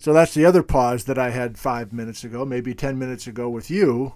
So 0.02 0.12
that's 0.12 0.34
the 0.34 0.44
other 0.44 0.64
pause 0.64 1.04
that 1.04 1.16
I 1.16 1.30
had 1.30 1.56
five 1.56 1.92
minutes 1.92 2.24
ago, 2.24 2.44
maybe 2.44 2.74
10 2.74 2.98
minutes 2.98 3.28
ago 3.28 3.48
with 3.48 3.70
you. 3.70 4.14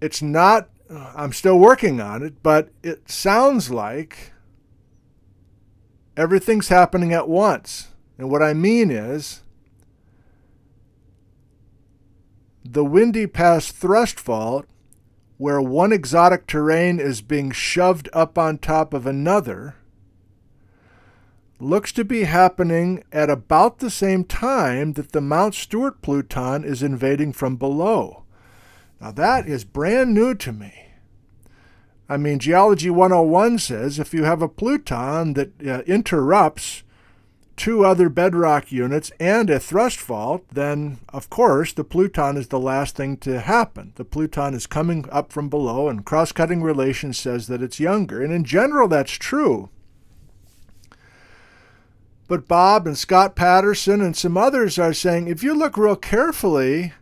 It's 0.00 0.20
not, 0.20 0.68
I'm 0.90 1.32
still 1.32 1.60
working 1.60 2.00
on 2.00 2.24
it, 2.24 2.42
but 2.42 2.70
it 2.82 3.08
sounds 3.08 3.70
like 3.70 4.32
everything's 6.16 6.70
happening 6.70 7.12
at 7.12 7.28
once. 7.28 7.92
And 8.18 8.28
what 8.32 8.42
I 8.42 8.52
mean 8.52 8.90
is, 8.90 9.44
the 12.64 12.84
Windy 12.84 13.28
Pass 13.28 13.70
thrust 13.70 14.18
fault, 14.18 14.66
where 15.38 15.62
one 15.62 15.92
exotic 15.92 16.48
terrane 16.48 16.98
is 16.98 17.20
being 17.20 17.52
shoved 17.52 18.08
up 18.12 18.36
on 18.36 18.58
top 18.58 18.92
of 18.92 19.06
another, 19.06 19.76
looks 21.62 21.92
to 21.92 22.04
be 22.04 22.24
happening 22.24 23.04
at 23.12 23.30
about 23.30 23.78
the 23.78 23.90
same 23.90 24.24
time 24.24 24.94
that 24.94 25.12
the 25.12 25.20
Mount 25.20 25.54
Stuart 25.54 26.02
Pluton 26.02 26.64
is 26.64 26.82
invading 26.82 27.32
from 27.32 27.56
below. 27.56 28.24
Now, 29.00 29.12
that 29.12 29.48
is 29.48 29.64
brand 29.64 30.12
new 30.12 30.34
to 30.34 30.52
me. 30.52 30.72
I 32.08 32.16
mean, 32.16 32.38
Geology 32.38 32.90
101 32.90 33.58
says 33.58 33.98
if 33.98 34.12
you 34.12 34.24
have 34.24 34.42
a 34.42 34.48
Pluton 34.48 35.34
that 35.34 35.50
uh, 35.66 35.82
interrupts 35.86 36.82
two 37.56 37.84
other 37.84 38.08
bedrock 38.08 38.72
units 38.72 39.12
and 39.20 39.48
a 39.48 39.60
thrust 39.60 40.00
fault, 40.00 40.44
then 40.50 40.98
of 41.10 41.30
course 41.30 41.72
the 41.72 41.84
Pluton 41.84 42.36
is 42.36 42.48
the 42.48 42.58
last 42.58 42.96
thing 42.96 43.16
to 43.18 43.40
happen. 43.40 43.92
The 43.94 44.04
Pluton 44.04 44.54
is 44.54 44.66
coming 44.66 45.06
up 45.10 45.32
from 45.32 45.48
below, 45.48 45.88
and 45.88 46.04
cross 46.04 46.32
cutting 46.32 46.62
relation 46.62 47.12
says 47.12 47.46
that 47.46 47.62
it's 47.62 47.80
younger. 47.80 48.22
And 48.22 48.32
in 48.32 48.44
general, 48.44 48.88
that's 48.88 49.12
true. 49.12 49.70
But 52.28 52.48
Bob 52.48 52.86
and 52.86 52.96
Scott 52.96 53.36
Paterson 53.36 54.00
and 54.00 54.16
some 54.16 54.36
others 54.36 54.78
are 54.78 54.94
saying 54.94 55.28
if 55.28 55.42
you 55.42 55.54
look 55.54 55.76
real 55.76 55.96
carefully, 55.96 56.92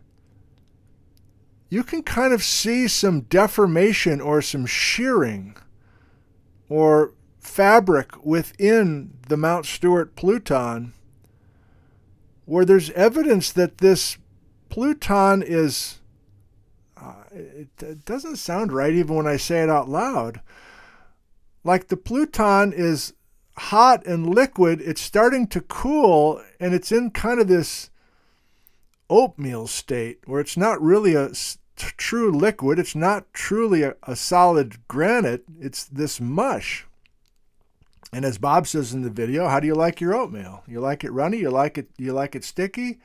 you 1.69 1.83
can 1.83 2.03
kind 2.03 2.33
of 2.33 2.43
see 2.43 2.87
some 2.87 3.21
deformation 3.21 4.19
or 4.19 4.41
some 4.41 4.65
shearing 4.65 5.55
or 6.67 7.13
fabric 7.39 8.25
within 8.25 9.13
the 9.29 9.37
Mount 9.37 9.65
Stuart 9.65 10.15
Pluton 10.15 10.93
where 12.45 12.65
there's 12.65 12.89
evidence 12.91 13.51
that 13.53 13.77
this 13.77 14.17
Pluton 14.69 15.41
is. 15.41 15.99
Uh, 16.97 17.23
it 17.31 18.05
doesn't 18.05 18.35
sound 18.35 18.71
right 18.71 18.93
even 18.93 19.15
when 19.15 19.25
I 19.25 19.37
say 19.37 19.63
it 19.63 19.69
out 19.69 19.87
loud. 19.89 20.41
Like 21.63 21.87
the 21.87 21.97
Pluton 21.97 22.73
is 22.73 23.13
hot 23.57 24.05
and 24.05 24.33
liquid, 24.33 24.81
it's 24.81 25.01
starting 25.01 25.47
to 25.47 25.61
cool, 25.61 26.41
and 26.59 26.73
it's 26.73 26.91
in 26.91 27.11
kind 27.11 27.39
of 27.39 27.47
this 27.47 27.89
oatmeal 29.09 29.67
state 29.67 30.19
where 30.25 30.39
it's 30.39 30.57
not 30.57 30.81
really 30.81 31.15
a 31.15 31.31
true 31.75 32.31
liquid, 32.31 32.79
it's 32.79 32.95
not 32.95 33.31
truly 33.33 33.83
a, 33.83 33.95
a 34.03 34.15
solid 34.15 34.87
granite, 34.87 35.43
it's 35.59 35.83
this 35.83 36.21
mush. 36.21 36.85
And 38.13 38.25
as 38.25 38.37
Bob 38.37 38.67
says 38.67 38.93
in 38.93 39.03
the 39.03 39.09
video, 39.09 39.47
how 39.47 39.59
do 39.59 39.67
you 39.67 39.75
like 39.75 40.01
your 40.01 40.13
oatmeal? 40.13 40.63
You 40.67 40.79
like 40.81 41.03
it 41.03 41.11
runny? 41.11 41.37
You 41.37 41.49
like 41.49 41.77
it 41.77 41.89
you 41.97 42.11
like 42.11 42.35
it 42.35 42.43
sticky? 42.43 42.99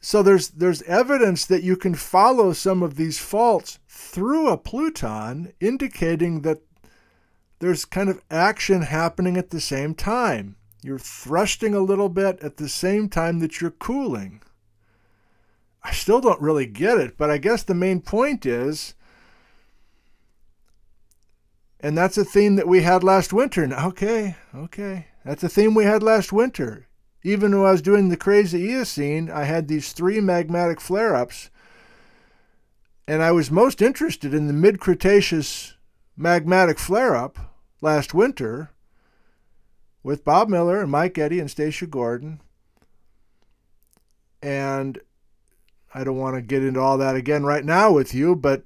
So 0.00 0.22
there's 0.22 0.48
there's 0.48 0.82
evidence 0.82 1.44
that 1.46 1.62
you 1.62 1.76
can 1.76 1.94
follow 1.94 2.54
some 2.54 2.82
of 2.82 2.96
these 2.96 3.18
faults 3.18 3.78
through 3.86 4.48
a 4.48 4.56
Pluton, 4.56 5.52
indicating 5.60 6.40
that 6.42 6.62
there's 7.62 7.84
kind 7.84 8.08
of 8.08 8.20
action 8.28 8.82
happening 8.82 9.36
at 9.36 9.50
the 9.50 9.60
same 9.60 9.94
time. 9.94 10.56
You're 10.82 10.98
thrusting 10.98 11.76
a 11.76 11.80
little 11.80 12.08
bit 12.08 12.40
at 12.42 12.56
the 12.56 12.68
same 12.68 13.08
time 13.08 13.38
that 13.38 13.60
you're 13.60 13.70
cooling. 13.70 14.42
I 15.80 15.92
still 15.92 16.20
don't 16.20 16.40
really 16.40 16.66
get 16.66 16.98
it, 16.98 17.16
but 17.16 17.30
I 17.30 17.38
guess 17.38 17.62
the 17.62 17.72
main 17.72 18.00
point 18.00 18.44
is 18.44 18.94
and 21.78 21.96
that's 21.96 22.18
a 22.18 22.24
theme 22.24 22.56
that 22.56 22.66
we 22.66 22.82
had 22.82 23.04
last 23.04 23.32
winter. 23.32 23.72
Okay, 23.72 24.34
okay. 24.52 25.06
That's 25.24 25.44
a 25.44 25.48
theme 25.48 25.76
we 25.76 25.84
had 25.84 26.02
last 26.02 26.32
winter. 26.32 26.88
Even 27.22 27.52
when 27.52 27.68
I 27.68 27.70
was 27.70 27.82
doing 27.82 28.08
the 28.08 28.16
crazy 28.16 28.58
Eocene, 28.58 29.30
I 29.30 29.44
had 29.44 29.68
these 29.68 29.92
three 29.92 30.18
magmatic 30.18 30.80
flare 30.80 31.14
ups. 31.14 31.48
And 33.06 33.22
I 33.22 33.30
was 33.30 33.52
most 33.52 33.80
interested 33.80 34.34
in 34.34 34.48
the 34.48 34.52
mid 34.52 34.80
Cretaceous 34.80 35.76
magmatic 36.18 36.80
flare 36.80 37.14
up 37.14 37.51
last 37.82 38.14
winter 38.14 38.70
with 40.02 40.24
Bob 40.24 40.48
Miller 40.48 40.80
and 40.80 40.90
Mike 40.90 41.18
Eddy 41.18 41.38
and 41.38 41.50
Stacia 41.50 41.86
Gordon. 41.86 42.40
And 44.42 44.98
I 45.94 46.04
don't 46.04 46.16
want 46.16 46.36
to 46.36 46.42
get 46.42 46.64
into 46.64 46.80
all 46.80 46.96
that 46.98 47.16
again 47.16 47.44
right 47.44 47.64
now 47.64 47.92
with 47.92 48.14
you, 48.14 48.34
but 48.34 48.62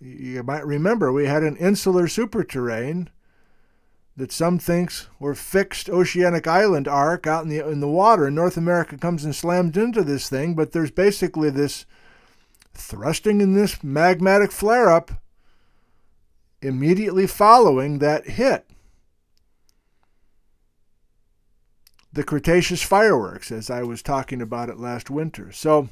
you 0.00 0.42
might 0.42 0.66
remember 0.66 1.12
we 1.12 1.26
had 1.26 1.42
an 1.42 1.56
insular 1.56 2.06
superterrane 2.06 3.08
that 4.16 4.32
some 4.32 4.58
thinks 4.58 5.06
were 5.20 5.34
fixed 5.34 5.88
oceanic 5.88 6.46
island 6.46 6.88
arc 6.88 7.26
out 7.26 7.44
in 7.44 7.48
the 7.48 7.66
in 7.66 7.80
the 7.80 7.88
water 7.88 8.26
and 8.26 8.34
North 8.34 8.56
America 8.56 8.96
comes 8.96 9.24
and 9.24 9.34
slams 9.34 9.76
into 9.76 10.02
this 10.02 10.28
thing 10.28 10.54
but 10.54 10.72
there's 10.72 10.90
basically 10.90 11.50
this 11.50 11.86
thrusting 12.74 13.40
in 13.40 13.54
this 13.54 13.76
magmatic 13.76 14.50
flare 14.50 14.90
up 14.90 15.12
immediately 16.60 17.26
following 17.26 17.98
that 17.98 18.26
hit 18.26 18.66
the 22.12 22.24
Cretaceous 22.24 22.82
fireworks 22.82 23.52
as 23.52 23.70
I 23.70 23.82
was 23.82 24.02
talking 24.02 24.42
about 24.42 24.68
it 24.68 24.78
last 24.78 25.10
winter 25.10 25.52
so 25.52 25.88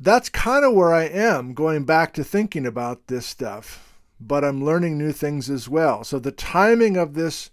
that's 0.00 0.30
kind 0.30 0.64
of 0.64 0.72
where 0.72 0.94
I 0.94 1.04
am 1.04 1.52
going 1.52 1.84
back 1.84 2.14
to 2.14 2.24
thinking 2.24 2.64
about 2.66 3.08
this 3.08 3.26
stuff, 3.26 3.98
but 4.18 4.42
I'm 4.42 4.64
learning 4.64 4.96
new 4.96 5.12
things 5.12 5.50
as 5.50 5.68
well. 5.68 6.04
So 6.04 6.18
the 6.18 6.32
timing 6.32 6.96
of 6.96 7.12
this 7.12 7.50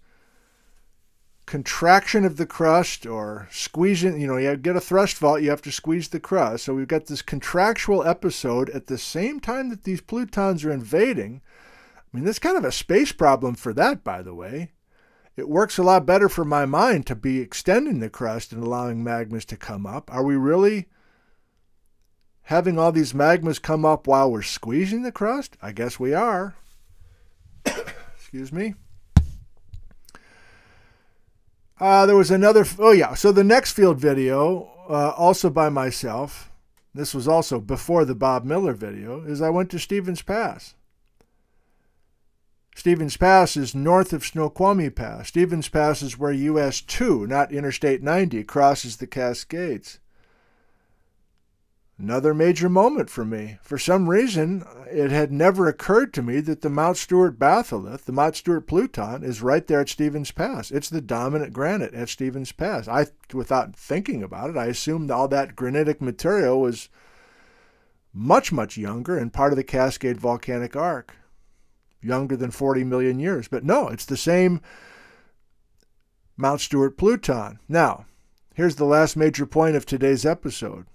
contraction 1.48 2.26
of 2.26 2.36
the 2.36 2.44
crust 2.44 3.06
or 3.06 3.48
squeezing, 3.50 4.20
you 4.20 4.26
know, 4.26 4.36
you 4.36 4.54
get 4.54 4.76
a 4.76 4.80
thrust 4.80 5.16
fault, 5.16 5.40
you 5.40 5.48
have 5.48 5.62
to 5.62 5.72
squeeze 5.72 6.08
the 6.08 6.20
crust. 6.20 6.64
So 6.64 6.74
we've 6.74 6.86
got 6.86 7.06
this 7.06 7.22
contractual 7.22 8.06
episode 8.06 8.68
at 8.70 8.86
the 8.86 8.98
same 8.98 9.40
time 9.40 9.70
that 9.70 9.84
these 9.84 10.02
plutons 10.02 10.62
are 10.66 10.70
invading. 10.70 11.40
I 11.96 12.16
mean, 12.16 12.26
that's 12.26 12.38
kind 12.38 12.58
of 12.58 12.64
a 12.64 12.70
space 12.70 13.12
problem 13.12 13.54
for 13.54 13.72
that, 13.72 14.04
by 14.04 14.20
the 14.20 14.34
way. 14.34 14.72
It 15.36 15.48
works 15.48 15.78
a 15.78 15.82
lot 15.82 16.04
better 16.04 16.28
for 16.28 16.44
my 16.44 16.66
mind 16.66 17.06
to 17.06 17.14
be 17.14 17.40
extending 17.40 18.00
the 18.00 18.10
crust 18.10 18.52
and 18.52 18.62
allowing 18.62 19.02
magmas 19.02 19.46
to 19.46 19.56
come 19.56 19.86
up. 19.86 20.12
Are 20.12 20.24
we 20.24 20.36
really 20.36 20.86
having 22.42 22.78
all 22.78 22.92
these 22.92 23.14
magmas 23.14 23.60
come 23.60 23.86
up 23.86 24.06
while 24.06 24.30
we're 24.30 24.42
squeezing 24.42 25.02
the 25.02 25.12
crust? 25.12 25.56
I 25.62 25.72
guess 25.72 25.98
we 25.98 26.12
are. 26.12 26.56
Excuse 27.64 28.52
me. 28.52 28.74
Uh, 31.80 32.06
there 32.06 32.16
was 32.16 32.30
another, 32.30 32.64
oh 32.78 32.90
yeah, 32.90 33.14
so 33.14 33.30
the 33.30 33.44
next 33.44 33.72
field 33.72 33.98
video, 33.98 34.68
uh, 34.88 35.10
also 35.10 35.48
by 35.48 35.68
myself, 35.68 36.50
this 36.92 37.14
was 37.14 37.28
also 37.28 37.60
before 37.60 38.04
the 38.04 38.14
Bob 38.14 38.44
Miller 38.44 38.72
video, 38.72 39.22
is 39.22 39.40
I 39.40 39.50
went 39.50 39.70
to 39.70 39.78
Stevens 39.78 40.22
Pass. 40.22 40.74
Stevens 42.74 43.16
Pass 43.16 43.56
is 43.56 43.74
north 43.74 44.12
of 44.12 44.24
Snoqualmie 44.24 44.90
Pass. 44.90 45.28
Stevens 45.28 45.68
Pass 45.68 46.02
is 46.02 46.18
where 46.18 46.32
US 46.32 46.80
2, 46.80 47.26
not 47.26 47.52
Interstate 47.52 48.02
90, 48.02 48.44
crosses 48.44 48.96
the 48.96 49.06
Cascades. 49.06 49.98
Another 52.00 52.32
major 52.32 52.68
moment 52.68 53.10
for 53.10 53.24
me. 53.24 53.58
For 53.60 53.76
some 53.76 54.08
reason, 54.08 54.64
it 54.88 55.10
had 55.10 55.32
never 55.32 55.66
occurred 55.66 56.14
to 56.14 56.22
me 56.22 56.38
that 56.40 56.60
the 56.60 56.70
Mount 56.70 56.96
Stuart 56.96 57.40
batholith, 57.40 58.04
the 58.04 58.12
Mount 58.12 58.36
Stuart 58.36 58.68
Pluton, 58.68 59.24
is 59.24 59.42
right 59.42 59.66
there 59.66 59.80
at 59.80 59.88
Stevens 59.88 60.30
Pass. 60.30 60.70
It's 60.70 60.88
the 60.88 61.00
dominant 61.00 61.52
granite 61.52 61.94
at 61.94 62.08
Stevens 62.08 62.52
Pass. 62.52 62.86
I, 62.86 63.06
without 63.34 63.74
thinking 63.74 64.22
about 64.22 64.48
it, 64.48 64.56
I 64.56 64.66
assumed 64.66 65.10
all 65.10 65.26
that 65.28 65.56
granitic 65.56 66.00
material 66.00 66.60
was 66.60 66.88
much, 68.12 68.52
much 68.52 68.76
younger 68.76 69.18
and 69.18 69.32
part 69.32 69.52
of 69.52 69.56
the 69.56 69.64
Cascade 69.64 70.20
volcanic 70.20 70.76
arc, 70.76 71.16
younger 72.00 72.36
than 72.36 72.52
40 72.52 72.84
million 72.84 73.18
years. 73.18 73.48
But 73.48 73.64
no, 73.64 73.88
it's 73.88 74.06
the 74.06 74.16
same 74.16 74.60
Mount 76.36 76.60
Stuart 76.60 76.96
Pluton. 76.96 77.58
Now, 77.68 78.06
here's 78.54 78.76
the 78.76 78.84
last 78.84 79.16
major 79.16 79.46
point 79.46 79.74
of 79.74 79.84
today's 79.84 80.24
episode. 80.24 80.86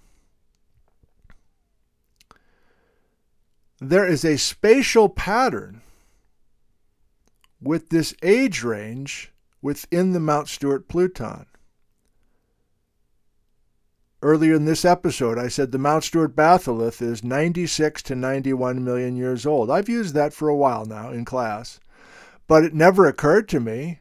There 3.90 4.08
is 4.08 4.24
a 4.24 4.38
spatial 4.38 5.10
pattern 5.10 5.82
with 7.62 7.90
this 7.90 8.14
age 8.22 8.64
range 8.64 9.32
within 9.62 10.12
the 10.12 10.20
Mount 10.20 10.48
Stuart 10.48 10.88
Pluton. 10.88 11.46
Earlier 14.22 14.56
in 14.56 14.66
this 14.66 14.86
episode, 14.86 15.38
I 15.38 15.48
said 15.48 15.72
the 15.72 15.78
Mount 15.78 16.04
Stuart 16.04 16.36
batholith 16.36 17.02
is 17.02 17.24
96 17.24 18.04
to 18.04 18.16
91 18.16 18.84
million 18.84 19.16
years 19.16 19.46
old. 19.46 19.70
I've 19.70 19.90
used 19.90 20.14
that 20.14 20.34
for 20.34 20.48
a 20.48 20.56
while 20.56 20.86
now 20.86 21.12
in 21.12 21.26
class, 21.26 21.80
but 22.48 22.64
it 22.64 22.74
never 22.74 23.06
occurred 23.06 23.50
to 23.50 23.60
me 23.60 24.00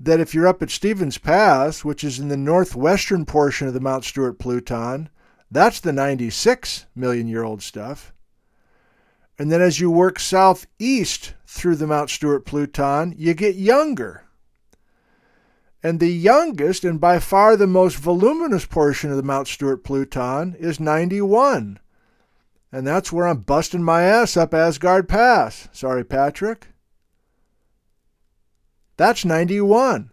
that 0.00 0.20
if 0.20 0.34
you're 0.34 0.48
up 0.48 0.62
at 0.62 0.70
Stevens 0.70 1.18
Pass, 1.18 1.84
which 1.84 2.02
is 2.02 2.18
in 2.18 2.28
the 2.28 2.36
northwestern 2.36 3.24
portion 3.24 3.68
of 3.68 3.74
the 3.74 3.80
Mount 3.80 4.04
Stuart 4.04 4.38
Pluton, 4.38 5.08
that's 5.50 5.80
the 5.80 5.92
96 5.92 6.86
million 6.96 7.28
year 7.28 7.44
old 7.44 7.62
stuff. 7.62 8.13
And 9.38 9.50
then 9.50 9.60
as 9.60 9.80
you 9.80 9.90
work 9.90 10.20
southeast 10.20 11.34
through 11.46 11.76
the 11.76 11.86
Mount 11.86 12.10
Stuart 12.10 12.40
Pluton, 12.46 13.14
you 13.16 13.34
get 13.34 13.56
younger. 13.56 14.24
And 15.82 16.00
the 16.00 16.08
youngest 16.08 16.84
and 16.84 17.00
by 17.00 17.18
far 17.18 17.56
the 17.56 17.66
most 17.66 17.96
voluminous 17.96 18.64
portion 18.64 19.10
of 19.10 19.16
the 19.16 19.22
Mount 19.22 19.48
Stuart 19.48 19.84
Pluton 19.84 20.54
is 20.58 20.80
91. 20.80 21.78
And 22.72 22.86
that's 22.86 23.12
where 23.12 23.26
I'm 23.26 23.40
busting 23.40 23.82
my 23.82 24.02
ass 24.02 24.36
up 24.36 24.54
Asgard 24.54 25.08
Pass. 25.08 25.68
Sorry, 25.72 26.04
Patrick. 26.04 26.68
That's 28.96 29.24
91. 29.24 30.10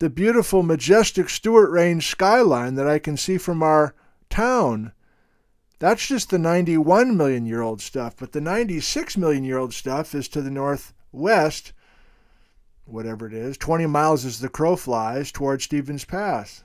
The 0.00 0.10
beautiful, 0.10 0.62
majestic 0.62 1.28
Stuart 1.28 1.70
Range 1.70 2.06
skyline 2.06 2.74
that 2.74 2.88
I 2.88 2.98
can 2.98 3.16
see 3.16 3.38
from 3.38 3.62
our 3.62 3.94
town 4.28 4.92
that's 5.80 6.06
just 6.06 6.28
the 6.28 6.38
91 6.38 7.16
million 7.16 7.46
year 7.46 7.62
old 7.62 7.80
stuff, 7.80 8.14
but 8.16 8.32
the 8.32 8.40
96 8.40 9.16
million 9.16 9.44
year 9.44 9.58
old 9.58 9.72
stuff 9.72 10.14
is 10.14 10.28
to 10.28 10.42
the 10.42 10.50
northwest, 10.50 11.72
whatever 12.84 13.26
it 13.26 13.32
is, 13.32 13.56
20 13.56 13.86
miles 13.86 14.26
as 14.26 14.40
the 14.40 14.50
crow 14.50 14.76
flies 14.76 15.32
toward 15.32 15.62
Stevens 15.62 16.04
Pass. 16.04 16.64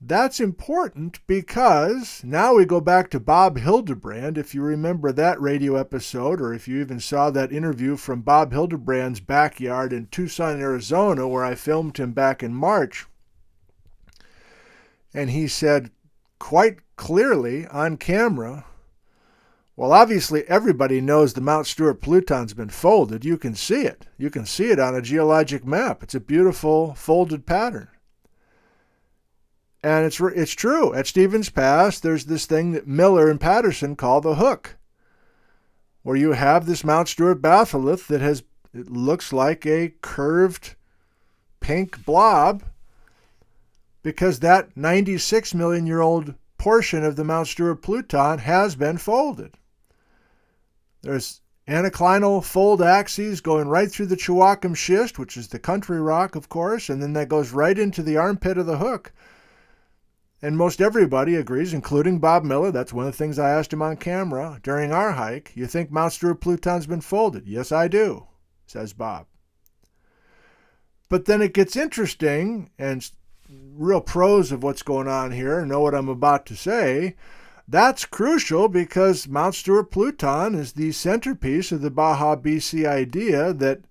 That's 0.00 0.40
important 0.40 1.20
because 1.26 2.24
now 2.24 2.54
we 2.54 2.64
go 2.64 2.80
back 2.80 3.10
to 3.10 3.20
Bob 3.20 3.58
Hildebrand. 3.58 4.38
If 4.38 4.54
you 4.54 4.62
remember 4.62 5.12
that 5.12 5.38
radio 5.38 5.76
episode, 5.76 6.40
or 6.40 6.54
if 6.54 6.66
you 6.66 6.80
even 6.80 7.00
saw 7.00 7.30
that 7.30 7.52
interview 7.52 7.98
from 7.98 8.22
Bob 8.22 8.50
Hildebrand's 8.50 9.20
backyard 9.20 9.92
in 9.92 10.06
Tucson, 10.06 10.58
Arizona, 10.58 11.28
where 11.28 11.44
I 11.44 11.54
filmed 11.54 11.98
him 11.98 12.12
back 12.12 12.42
in 12.42 12.54
March, 12.54 13.04
and 15.12 15.28
he 15.28 15.46
said, 15.46 15.90
quite 16.40 16.78
clearly 16.96 17.68
on 17.68 17.96
camera. 17.96 18.64
Well, 19.76 19.92
obviously, 19.92 20.42
everybody 20.48 21.00
knows 21.00 21.34
the 21.34 21.40
Mount 21.40 21.68
Stuart 21.68 22.02
Pluton's 22.02 22.52
been 22.52 22.68
folded. 22.68 23.24
You 23.24 23.38
can 23.38 23.54
see 23.54 23.82
it. 23.82 24.08
You 24.18 24.28
can 24.28 24.44
see 24.44 24.70
it 24.70 24.80
on 24.80 24.96
a 24.96 25.00
geologic 25.00 25.64
map. 25.64 26.02
It's 26.02 26.16
a 26.16 26.20
beautiful 26.20 26.94
folded 26.94 27.46
pattern. 27.46 27.88
And 29.82 30.04
it's, 30.04 30.20
it's 30.20 30.52
true. 30.52 30.92
At 30.92 31.06
Stevens 31.06 31.48
Pass, 31.48 32.00
there's 32.00 32.26
this 32.26 32.44
thing 32.44 32.72
that 32.72 32.86
Miller 32.86 33.30
and 33.30 33.40
Paterson 33.40 33.96
call 33.96 34.20
the 34.20 34.34
hook, 34.34 34.76
where 36.02 36.16
you 36.16 36.32
have 36.32 36.66
this 36.66 36.84
Mount 36.84 37.08
Stuart 37.08 37.40
batholith 37.40 38.06
that 38.08 38.20
has, 38.20 38.42
it 38.74 38.90
looks 38.90 39.32
like 39.32 39.64
a 39.64 39.94
curved 40.02 40.74
pink 41.60 42.04
blob 42.04 42.64
because 44.02 44.40
that 44.40 44.76
96 44.76 45.54
million 45.54 45.86
year 45.86 46.00
old 46.00 46.34
portion 46.58 47.04
of 47.04 47.16
the 47.16 47.24
Mount 47.24 47.48
Stuart 47.48 47.76
Pluton 47.76 48.38
has 48.38 48.76
been 48.76 48.98
folded. 48.98 49.56
There's 51.02 51.40
anticlinal 51.66 52.44
fold 52.44 52.82
axes 52.82 53.40
going 53.40 53.68
right 53.68 53.90
through 53.90 54.06
the 54.06 54.16
Chiwaukum 54.16 54.76
schist, 54.76 55.18
which 55.18 55.36
is 55.36 55.48
the 55.48 55.58
country 55.58 56.00
rock, 56.00 56.34
of 56.34 56.48
course, 56.48 56.88
and 56.88 57.02
then 57.02 57.12
that 57.14 57.28
goes 57.28 57.52
right 57.52 57.78
into 57.78 58.02
the 58.02 58.16
armpit 58.16 58.58
of 58.58 58.66
the 58.66 58.78
hook. 58.78 59.12
And 60.42 60.56
most 60.56 60.80
everybody 60.80 61.36
agrees, 61.36 61.74
including 61.74 62.18
Bob 62.18 62.44
Miller. 62.44 62.72
That's 62.72 62.92
one 62.92 63.06
of 63.06 63.12
the 63.12 63.18
things 63.18 63.38
I 63.38 63.50
asked 63.50 63.72
him 63.72 63.82
on 63.82 63.98
camera 63.98 64.58
during 64.62 64.90
our 64.90 65.12
hike. 65.12 65.52
You 65.54 65.66
think 65.66 65.90
Mount 65.90 66.14
Stuart 66.14 66.40
Pluton's 66.40 66.86
been 66.86 67.02
folded? 67.02 67.46
Yes, 67.46 67.72
I 67.72 67.88
do, 67.88 68.26
says 68.66 68.94
Bob. 68.94 69.26
But 71.10 71.26
then 71.26 71.42
it 71.42 71.54
gets 71.54 71.76
interesting, 71.76 72.70
and 72.78 73.10
real 73.74 74.00
pros 74.00 74.52
of 74.52 74.62
what's 74.62 74.82
going 74.82 75.08
on 75.08 75.32
here 75.32 75.64
know 75.64 75.80
what 75.80 75.94
I'm 75.94 76.08
about 76.08 76.46
to 76.46 76.56
say. 76.56 77.16
That's 77.66 78.04
crucial 78.04 78.68
because 78.68 79.28
Mount 79.28 79.54
Stuart 79.54 79.90
Pluton 79.90 80.54
is 80.54 80.72
the 80.72 80.92
centerpiece 80.92 81.70
of 81.70 81.80
the 81.80 81.90
Baja 81.90 82.36
BC 82.36 82.86
idea 82.86 83.52
that 83.52 83.82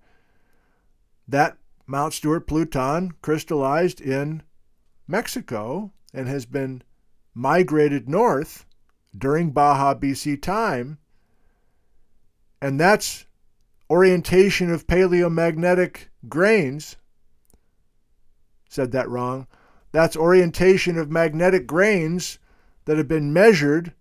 that 1.26 1.56
Mount 1.86 2.12
Stuart 2.12 2.46
Pluton 2.46 3.12
crystallized 3.22 4.00
in 4.00 4.42
Mexico 5.08 5.92
and 6.12 6.28
has 6.28 6.44
been 6.44 6.82
migrated 7.34 8.08
north 8.08 8.66
during 9.16 9.50
Baja 9.50 9.94
BC 9.94 10.40
time. 10.42 10.98
And 12.60 12.78
that's 12.78 13.26
orientation 13.88 14.70
of 14.70 14.86
paleomagnetic 14.86 16.10
grains 16.28 16.96
said 18.70 18.92
that 18.92 19.10
wrong. 19.10 19.46
That's 19.92 20.16
orientation 20.16 20.96
of 20.96 21.10
magnetic 21.10 21.66
grains 21.66 22.38
that 22.86 22.96
have 22.96 23.08
been 23.08 23.32
measured 23.32 23.92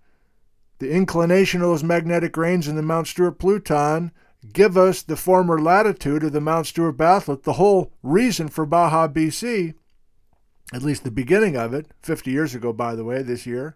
the 0.77 0.91
inclination 0.91 1.61
of 1.61 1.67
those 1.67 1.83
magnetic 1.83 2.31
grains 2.31 2.67
in 2.67 2.77
the 2.77 2.81
Mount 2.81 3.07
Stuart 3.07 3.33
Pluton 3.33 4.11
give 4.53 4.77
us 4.77 5.01
the 5.01 5.17
former 5.17 5.59
latitude 5.59 6.23
of 6.23 6.31
the 6.31 6.39
Mount 6.39 6.67
Stuart 6.67 6.93
batholith, 6.93 7.43
the 7.43 7.53
whole 7.53 7.91
reason 8.01 8.47
for 8.47 8.65
Baja 8.65 9.09
BC, 9.09 9.73
at 10.71 10.81
least 10.81 11.03
the 11.03 11.11
beginning 11.11 11.57
of 11.57 11.73
it, 11.73 11.87
50 12.03 12.31
years 12.31 12.55
ago, 12.55 12.71
by 12.71 12.95
the 12.95 13.03
way, 13.03 13.21
this 13.21 13.45
year. 13.45 13.75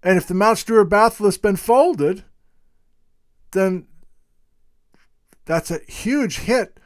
And 0.00 0.16
if 0.16 0.28
the 0.28 0.34
Mount 0.34 0.58
Stuart 0.58 0.88
batholith's 0.88 1.38
been 1.38 1.56
folded, 1.56 2.22
then 3.50 3.88
that's 5.44 5.72
a 5.72 5.80
huge 5.88 6.38
hit 6.40 6.77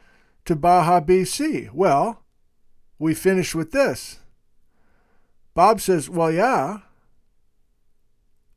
to 0.45 0.55
Baja 0.55 1.01
BC. 1.01 1.71
Well, 1.73 2.23
we 2.99 3.13
finish 3.13 3.55
with 3.55 3.71
this. 3.71 4.19
Bob 5.53 5.81
says, 5.81 6.09
Well, 6.09 6.31
yeah, 6.31 6.79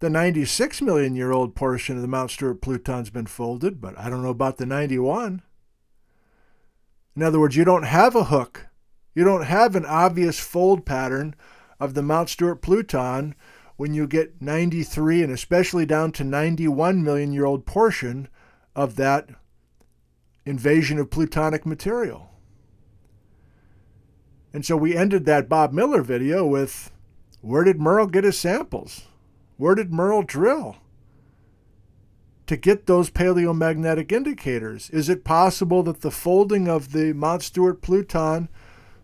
the 0.00 0.10
96 0.10 0.82
million 0.82 1.14
year 1.14 1.32
old 1.32 1.54
portion 1.54 1.96
of 1.96 2.02
the 2.02 2.08
Mount 2.08 2.30
Stuart 2.30 2.60
Pluton's 2.60 3.10
been 3.10 3.26
folded, 3.26 3.80
but 3.80 3.98
I 3.98 4.10
don't 4.10 4.22
know 4.22 4.30
about 4.30 4.58
the 4.58 4.66
91. 4.66 5.42
In 7.14 7.22
other 7.22 7.40
words, 7.40 7.56
you 7.56 7.64
don't 7.64 7.84
have 7.84 8.14
a 8.14 8.24
hook. 8.24 8.66
You 9.14 9.24
don't 9.24 9.44
have 9.44 9.74
an 9.74 9.86
obvious 9.86 10.38
fold 10.38 10.84
pattern 10.84 11.34
of 11.80 11.94
the 11.94 12.02
Mount 12.02 12.28
Stuart 12.28 12.56
Pluton 12.56 13.34
when 13.76 13.94
you 13.94 14.06
get 14.06 14.40
93 14.40 15.22
and 15.22 15.32
especially 15.32 15.86
down 15.86 16.12
to 16.12 16.24
91 16.24 17.02
million 17.02 17.32
year 17.32 17.46
old 17.46 17.64
portion 17.64 18.28
of 18.74 18.96
that 18.96 19.30
invasion 20.46 20.98
of 20.98 21.10
plutonic 21.10 21.66
material. 21.66 22.30
And 24.52 24.64
so 24.64 24.76
we 24.76 24.96
ended 24.96 25.26
that 25.26 25.50
Bob 25.50 25.72
Miller 25.72 26.00
video 26.00 26.46
with 26.46 26.90
where 27.42 27.64
did 27.64 27.78
Merle 27.78 28.06
get 28.06 28.24
his 28.24 28.38
samples? 28.38 29.02
Where 29.56 29.74
did 29.74 29.92
Merle 29.92 30.22
drill? 30.22 30.76
To 32.46 32.56
get 32.56 32.86
those 32.86 33.10
paleomagnetic 33.10 34.12
indicators, 34.12 34.88
is 34.90 35.08
it 35.08 35.24
possible 35.24 35.82
that 35.82 36.00
the 36.00 36.10
folding 36.10 36.68
of 36.68 36.92
the 36.92 37.12
Mount 37.12 37.42
Stuart 37.42 37.82
Pluton 37.82 38.48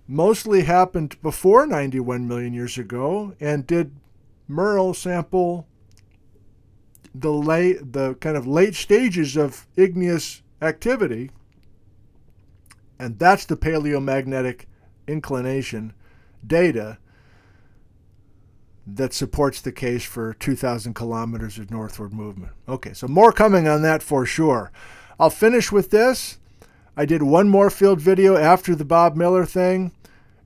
mostly 0.06 0.62
happened 0.62 1.20
before 1.22 1.66
91 1.66 2.28
million 2.28 2.52
years 2.52 2.78
ago? 2.78 3.34
And 3.40 3.66
did 3.66 3.96
Merle 4.46 4.94
sample 4.94 5.66
the 7.14 7.32
late, 7.32 7.92
the 7.92 8.14
kind 8.14 8.36
of 8.36 8.46
late 8.46 8.74
stages 8.74 9.36
of 9.36 9.66
igneous 9.76 10.41
activity? 10.62 11.30
And 12.98 13.18
that's 13.18 13.44
the 13.44 13.56
paleomagnetic 13.56 14.66
inclination 15.06 15.92
data 16.46 16.98
that 18.86 19.12
supports 19.12 19.60
the 19.60 19.72
case 19.72 20.04
for 20.04 20.34
2,000 20.34 20.94
kilometers 20.94 21.58
of 21.58 21.70
northward 21.70 22.12
movement. 22.12 22.52
Okay, 22.68 22.92
so 22.92 23.06
more 23.06 23.32
coming 23.32 23.68
on 23.68 23.82
that 23.82 24.02
for 24.02 24.26
sure. 24.26 24.72
I'll 25.18 25.30
finish 25.30 25.70
with 25.70 25.90
this. 25.90 26.38
I 26.96 27.06
did 27.06 27.22
one 27.22 27.48
more 27.48 27.70
field 27.70 28.00
video 28.00 28.36
after 28.36 28.74
the 28.74 28.84
Bob 28.84 29.16
Miller 29.16 29.46
thing, 29.46 29.92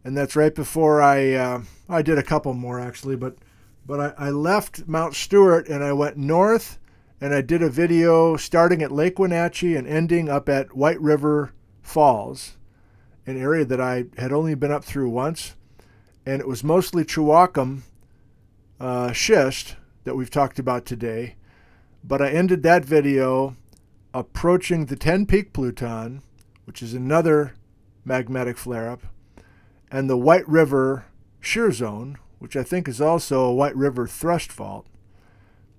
and 0.04 0.16
that's 0.16 0.36
right 0.36 0.54
before 0.54 1.02
I 1.02 1.32
uh, 1.32 1.62
I 1.88 2.02
did 2.02 2.18
a 2.18 2.22
couple 2.22 2.54
more 2.54 2.78
actually, 2.78 3.16
but 3.16 3.36
but 3.84 4.16
I, 4.18 4.26
I 4.26 4.30
left 4.30 4.86
Mount 4.86 5.14
Stuart 5.14 5.68
and 5.68 5.82
I 5.82 5.92
went 5.92 6.16
north, 6.16 6.78
and 7.20 7.34
I 7.34 7.40
did 7.40 7.62
a 7.62 7.70
video 7.70 8.36
starting 8.36 8.82
at 8.82 8.92
Lake 8.92 9.18
Wenatchee 9.18 9.74
and 9.74 9.86
ending 9.86 10.28
up 10.28 10.48
at 10.48 10.76
White 10.76 11.00
River 11.00 11.52
Falls, 11.80 12.56
an 13.26 13.40
area 13.40 13.64
that 13.64 13.80
I 13.80 14.06
had 14.18 14.32
only 14.32 14.54
been 14.54 14.72
up 14.72 14.84
through 14.84 15.08
once, 15.08 15.54
and 16.26 16.40
it 16.40 16.48
was 16.48 16.62
mostly 16.62 17.04
Chiwaukum 17.04 17.82
uh, 18.78 19.12
schist 19.12 19.76
that 20.04 20.16
we've 20.16 20.30
talked 20.30 20.58
about 20.58 20.84
today, 20.84 21.36
but 22.04 22.20
I 22.20 22.30
ended 22.30 22.62
that 22.62 22.84
video 22.84 23.56
approaching 24.12 24.86
the 24.86 24.96
Tenpeak 24.96 25.52
Pluton, 25.52 26.22
which 26.64 26.82
is 26.82 26.92
another 26.92 27.54
magmatic 28.06 28.56
flare 28.56 28.90
up, 28.90 29.02
and 29.90 30.10
the 30.10 30.16
White 30.16 30.46
River 30.48 31.06
shear 31.40 31.70
zone, 31.72 32.18
which 32.38 32.56
I 32.56 32.62
think 32.62 32.88
is 32.88 33.00
also 33.00 33.44
a 33.44 33.54
White 33.54 33.76
River 33.76 34.06
thrust 34.06 34.52
fault, 34.52 34.86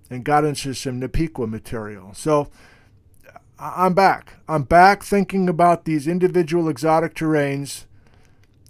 and 0.09 0.23
got 0.23 0.45
into 0.45 0.73
some 0.73 1.01
Napeequa 1.01 1.49
material. 1.49 2.13
So 2.13 2.49
I'm 3.59 3.93
back. 3.93 4.35
I'm 4.47 4.63
back 4.63 5.03
thinking 5.03 5.49
about 5.49 5.85
these 5.85 6.07
individual 6.07 6.69
exotic 6.69 7.15
terranes. 7.15 7.85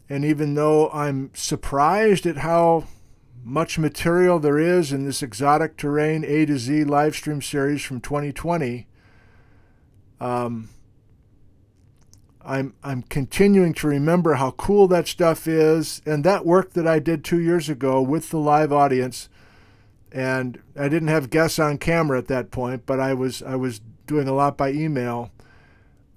And 0.10 0.23
even 0.23 0.54
though 0.54 0.89
I'm 0.89 1.32
surprised 1.34 2.26
at 2.26 2.38
how 2.38 2.86
much 3.47 3.80
material 3.80 4.39
there 4.39 4.60
is 4.60 4.91
in 4.91 5.06
this 5.06 5.23
exotic 5.23 5.78
terrane 5.78 6.26
A 6.26 6.45
to 6.45 6.58
Z 6.58 6.84
live 6.84 7.15
stream 7.15 7.41
series 7.41 7.82
from 7.82 8.02
2020. 8.02 8.88
Um, 10.19 10.69
I'm 12.43 12.73
I'm 12.84 13.04
continuing 13.04 13.73
to 13.76 13.88
remember 13.88 14.36
how 14.36 14.52
cool 14.52 14.88
that 14.89 15.08
stuff 15.08 15.47
is, 15.47 16.02
and 16.06 16.23
that 16.23 16.45
work 16.45 16.73
that 16.73 16.88
I 16.88 17.00
did 17.00 17.23
two 17.23 17.39
years 17.39 17.69
ago 17.69 18.02
with 18.02 18.30
the 18.30 18.38
live 18.38 18.73
audience. 18.73 19.30
And 20.12 20.62
I 20.76 20.88
didn't 20.88 21.10
have 21.10 21.30
guests 21.30 21.60
on 21.60 21.78
camera 21.78 22.17
at 22.17 22.28
that 22.28 22.52
point, 22.52 22.86
but 22.86 23.00
I 23.00 23.13
was 23.13 23.41
I 23.41 23.56
was 23.56 23.82
doing 24.06 24.28
a 24.28 24.34
lot 24.34 24.58
by 24.58 24.72
email. 24.72 25.32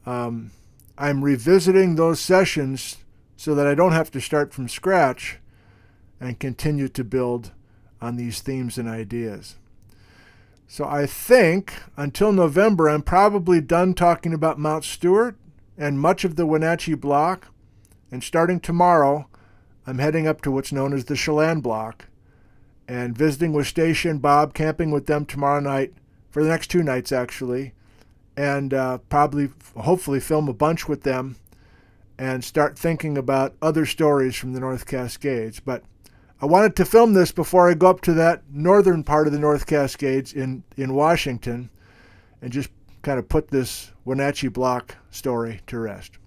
Um, 0.07 0.53
I'm 0.97 1.25
revisiting 1.25 1.97
those 1.97 2.21
sessions 2.21 2.99
so 3.37 3.55
that 3.55 3.67
I 3.67 3.75
don't 3.75 3.93
have 3.93 4.11
to 4.13 4.21
start 4.21 4.53
from 4.53 4.69
scratch 4.69 5.39
and 6.21 6.39
continue 6.39 6.89
to 6.89 7.03
build 7.03 7.53
on 8.01 8.17
these 8.17 8.41
themes 8.41 8.79
and 8.79 8.89
ideas. 8.89 9.57
So 10.69 10.85
I 10.85 11.07
think 11.07 11.75
until 11.97 12.33
November, 12.33 12.89
I'm 12.89 13.03
probably 13.03 13.61
done 13.61 13.95
talking 13.95 14.33
about 14.33 14.59
Mount 14.59 14.85
Stuart 14.85 15.37
and 15.77 15.99
much 15.99 16.25
of 16.25 16.37
the 16.37 16.47
Wenatchee 16.47 16.95
Block. 16.95 17.49
And 18.13 18.23
starting 18.23 18.61
tomorrow, 18.61 19.27
I'm 19.87 19.99
heading 19.99 20.29
up 20.29 20.43
to 20.43 20.51
what's 20.51 20.71
known 20.71 20.93
as 20.93 21.07
the 21.07 21.17
Chelan 21.17 21.61
Block 21.61 22.07
and 22.91 23.17
visiting 23.17 23.53
with 23.53 23.69
Station 23.69 24.19
Bob, 24.19 24.53
camping 24.53 24.91
with 24.91 25.07
them 25.07 25.25
tomorrow 25.25 25.61
night 25.61 25.95
for 26.29 26.43
the 26.43 26.49
next 26.49 26.73
two 26.73 26.83
nights, 26.83 27.13
actually, 27.13 27.73
and 28.37 28.75
uh, 28.75 28.99
probably, 29.09 29.51
hopefully, 29.77 30.19
film 30.19 30.49
a 30.49 30.53
bunch 30.53 30.89
with 30.89 31.05
them 31.05 31.37
and 32.19 32.43
start 32.43 32.77
thinking 32.77 33.17
about 33.17 33.55
other 33.63 33.87
stories 33.87 34.35
from 34.35 34.55
the 34.55 34.61
North 34.61 34.87
Cascades. 34.87 35.61
But 35.61 35.85
I 36.43 36.47
wanted 36.47 36.75
to 36.77 36.85
film 36.85 37.13
this 37.13 37.31
before 37.31 37.71
I 37.71 37.75
go 37.75 37.91
up 37.91 38.01
to 38.03 38.13
that 38.15 38.43
northern 38.51 39.05
part 39.05 39.29
of 39.29 39.33
the 39.33 39.39
North 39.39 39.69
Cascades 39.69 40.33
in, 40.33 40.65
in 40.77 40.93
Washington 40.93 41.71
and 42.43 42.53
just 42.53 42.71
kind 43.03 43.21
of 43.21 43.29
put 43.29 43.49
this 43.49 43.93
Wenatchee 44.05 44.49
Block 44.49 44.97
story 45.13 45.61
to 45.69 45.79
rest. 45.79 46.19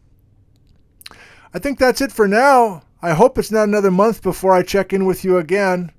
I 1.54 1.60
think 1.60 1.78
that's 1.78 2.00
it 2.00 2.14
for 2.14 2.26
now. 2.26 2.84
I 3.02 3.12
hope 3.12 3.38
it's 3.38 3.52
not 3.52 3.68
another 3.68 3.92
month 3.92 4.24
before 4.24 4.54
I 4.54 4.64
check 4.64 4.94
in 4.94 5.04
with 5.04 5.26
you 5.26 5.38
again. 5.38 5.92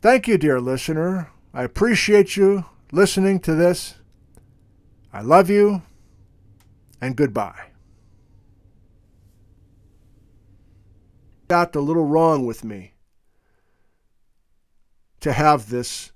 Thank 0.00 0.28
you, 0.28 0.38
dear 0.38 0.60
listener. 0.60 1.30
I 1.52 1.64
appreciate 1.64 2.36
you 2.36 2.64
listening 2.92 3.40
to 3.40 3.54
this. 3.54 3.96
I 5.12 5.22
love 5.22 5.50
you, 5.50 5.82
and 7.00 7.16
goodbye. 7.16 7.68
got 11.48 11.74
a 11.74 11.80
little 11.80 12.04
wrong 12.04 12.46
with 12.46 12.62
me 12.62 12.92
to 15.20 15.32
have 15.32 15.70
this 15.70 16.12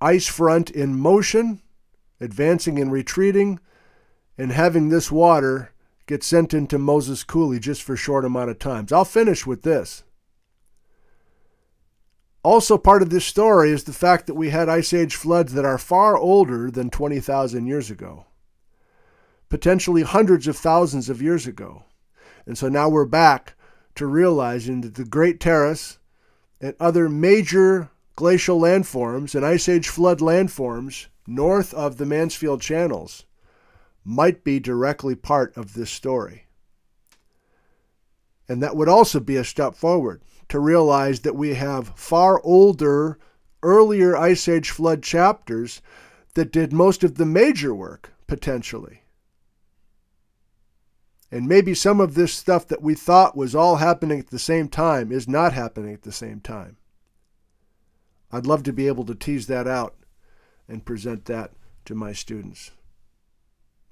ice 0.00 0.26
front 0.26 0.70
in 0.70 0.98
motion, 0.98 1.60
advancing 2.20 2.78
and 2.78 2.90
retreating, 2.90 3.58
and 4.38 4.52
having 4.52 4.88
this 4.88 5.10
water 5.10 5.72
get 6.06 6.22
sent 6.22 6.54
into 6.54 6.78
Moses 6.78 7.24
Coulee 7.24 7.58
just 7.58 7.82
for 7.82 7.94
a 7.94 7.98
short 7.98 8.24
amount 8.24 8.50
of 8.50 8.58
times. 8.58 8.92
I'll 8.92 9.04
finish 9.04 9.44
with 9.44 9.62
this. 9.62 10.04
Also, 12.44 12.78
part 12.78 13.02
of 13.02 13.10
this 13.10 13.26
story 13.26 13.70
is 13.70 13.84
the 13.84 13.92
fact 13.92 14.26
that 14.26 14.34
we 14.34 14.50
had 14.50 14.68
ice 14.68 14.92
age 14.92 15.16
floods 15.16 15.52
that 15.54 15.64
are 15.64 15.78
far 15.78 16.16
older 16.16 16.70
than 16.70 16.88
20,000 16.88 17.66
years 17.66 17.90
ago, 17.90 18.26
potentially 19.48 20.02
hundreds 20.02 20.46
of 20.46 20.56
thousands 20.56 21.08
of 21.08 21.20
years 21.20 21.46
ago. 21.46 21.84
And 22.46 22.56
so 22.56 22.68
now 22.68 22.88
we're 22.88 23.04
back 23.04 23.54
to 23.96 24.06
realizing 24.06 24.82
that 24.82 24.94
the 24.94 25.04
Great 25.04 25.40
Terrace 25.40 25.98
and 26.60 26.74
other 26.78 27.08
major 27.08 27.90
glacial 28.14 28.60
landforms 28.60 29.34
and 29.34 29.44
ice 29.44 29.68
age 29.68 29.88
flood 29.88 30.20
landforms 30.20 31.06
north 31.26 31.74
of 31.74 31.98
the 31.98 32.06
Mansfield 32.06 32.60
channels 32.60 33.26
might 34.04 34.42
be 34.44 34.58
directly 34.58 35.14
part 35.14 35.54
of 35.56 35.74
this 35.74 35.90
story. 35.90 36.46
And 38.48 38.62
that 38.62 38.76
would 38.76 38.88
also 38.88 39.20
be 39.20 39.36
a 39.36 39.44
step 39.44 39.74
forward 39.74 40.22
to 40.48 40.58
realize 40.58 41.20
that 41.20 41.36
we 41.36 41.54
have 41.54 41.92
far 41.96 42.40
older, 42.42 43.18
earlier 43.62 44.16
Ice 44.16 44.48
Age 44.48 44.70
flood 44.70 45.02
chapters 45.02 45.82
that 46.34 46.52
did 46.52 46.72
most 46.72 47.04
of 47.04 47.16
the 47.16 47.26
major 47.26 47.74
work, 47.74 48.12
potentially. 48.26 49.02
And 51.30 51.46
maybe 51.46 51.74
some 51.74 52.00
of 52.00 52.14
this 52.14 52.32
stuff 52.32 52.66
that 52.68 52.82
we 52.82 52.94
thought 52.94 53.36
was 53.36 53.54
all 53.54 53.76
happening 53.76 54.18
at 54.18 54.28
the 54.28 54.38
same 54.38 54.68
time 54.68 55.12
is 55.12 55.28
not 55.28 55.52
happening 55.52 55.92
at 55.92 56.02
the 56.02 56.12
same 56.12 56.40
time. 56.40 56.78
I'd 58.32 58.46
love 58.46 58.62
to 58.64 58.72
be 58.72 58.86
able 58.86 59.04
to 59.06 59.14
tease 59.14 59.46
that 59.46 59.66
out 59.66 59.94
and 60.66 60.84
present 60.84 61.26
that 61.26 61.52
to 61.86 61.94
my 61.94 62.12
students, 62.12 62.70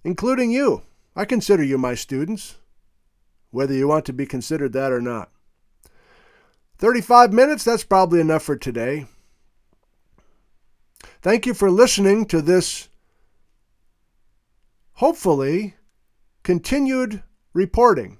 including 0.04 0.50
you. 0.50 0.82
I 1.14 1.24
consider 1.24 1.62
you 1.62 1.78
my 1.78 1.94
students, 1.94 2.57
whether 3.50 3.74
you 3.74 3.88
want 3.88 4.04
to 4.07 4.12
be 4.12 4.26
considered 4.26 4.72
that 4.74 4.92
or 4.92 5.00
not. 5.00 5.30
35 6.78 7.32
minutes, 7.32 7.64
that's 7.64 7.84
probably 7.84 8.20
enough 8.20 8.42
for 8.42 8.56
today. 8.56 9.06
Thank 11.22 11.46
you 11.46 11.54
for 11.54 11.70
listening 11.70 12.26
to 12.26 12.42
this, 12.42 12.88
hopefully, 14.94 15.74
continued 16.42 17.22
reporting 17.52 18.18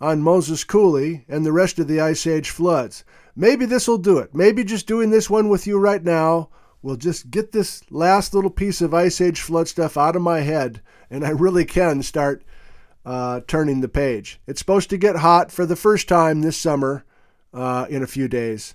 on 0.00 0.22
Moses 0.22 0.64
Coulee 0.64 1.24
and 1.28 1.46
the 1.46 1.52
rest 1.52 1.78
of 1.78 1.86
the 1.86 2.00
Ice 2.00 2.26
Age 2.26 2.50
floods. 2.50 3.04
Maybe 3.36 3.64
this 3.64 3.86
will 3.86 3.98
do 3.98 4.18
it. 4.18 4.34
Maybe 4.34 4.64
just 4.64 4.86
doing 4.86 5.10
this 5.10 5.30
one 5.30 5.48
with 5.48 5.66
you 5.66 5.78
right 5.78 6.02
now 6.02 6.50
will 6.82 6.96
just 6.96 7.30
get 7.30 7.52
this 7.52 7.82
last 7.90 8.34
little 8.34 8.50
piece 8.50 8.80
of 8.80 8.92
Ice 8.92 9.20
Age 9.20 9.40
flood 9.40 9.68
stuff 9.68 9.96
out 9.96 10.16
of 10.16 10.22
my 10.22 10.40
head, 10.40 10.80
and 11.10 11.24
I 11.24 11.30
really 11.30 11.64
can 11.64 12.02
start 12.02 12.42
uh, 13.04 13.40
turning 13.46 13.80
the 13.80 13.88
page. 13.88 14.40
It's 14.46 14.58
supposed 14.58 14.90
to 14.90 14.98
get 14.98 15.16
hot 15.16 15.52
for 15.52 15.64
the 15.64 15.76
first 15.76 16.08
time 16.08 16.42
this 16.42 16.56
summer 16.56 17.04
uh, 17.52 17.86
in 17.88 18.02
a 18.02 18.06
few 18.06 18.28
days. 18.28 18.74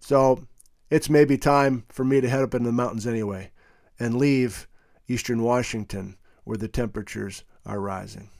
So 0.00 0.46
it's 0.90 1.10
maybe 1.10 1.38
time 1.38 1.84
for 1.88 2.04
me 2.04 2.20
to 2.20 2.28
head 2.28 2.42
up 2.42 2.54
into 2.54 2.68
the 2.68 2.72
mountains 2.72 3.06
anyway 3.06 3.50
and 3.98 4.16
leave 4.16 4.68
eastern 5.08 5.42
Washington 5.42 6.16
where 6.44 6.58
the 6.58 6.68
temperatures 6.68 7.44
are 7.64 7.80
rising. 7.80 8.30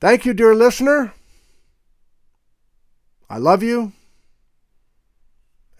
Thank 0.00 0.26
you, 0.26 0.34
dear 0.34 0.54
listener. 0.54 1.14
I 3.28 3.38
love 3.38 3.62
you, 3.62 3.92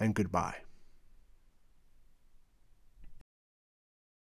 and 0.01 0.15
goodbye. 0.15 0.66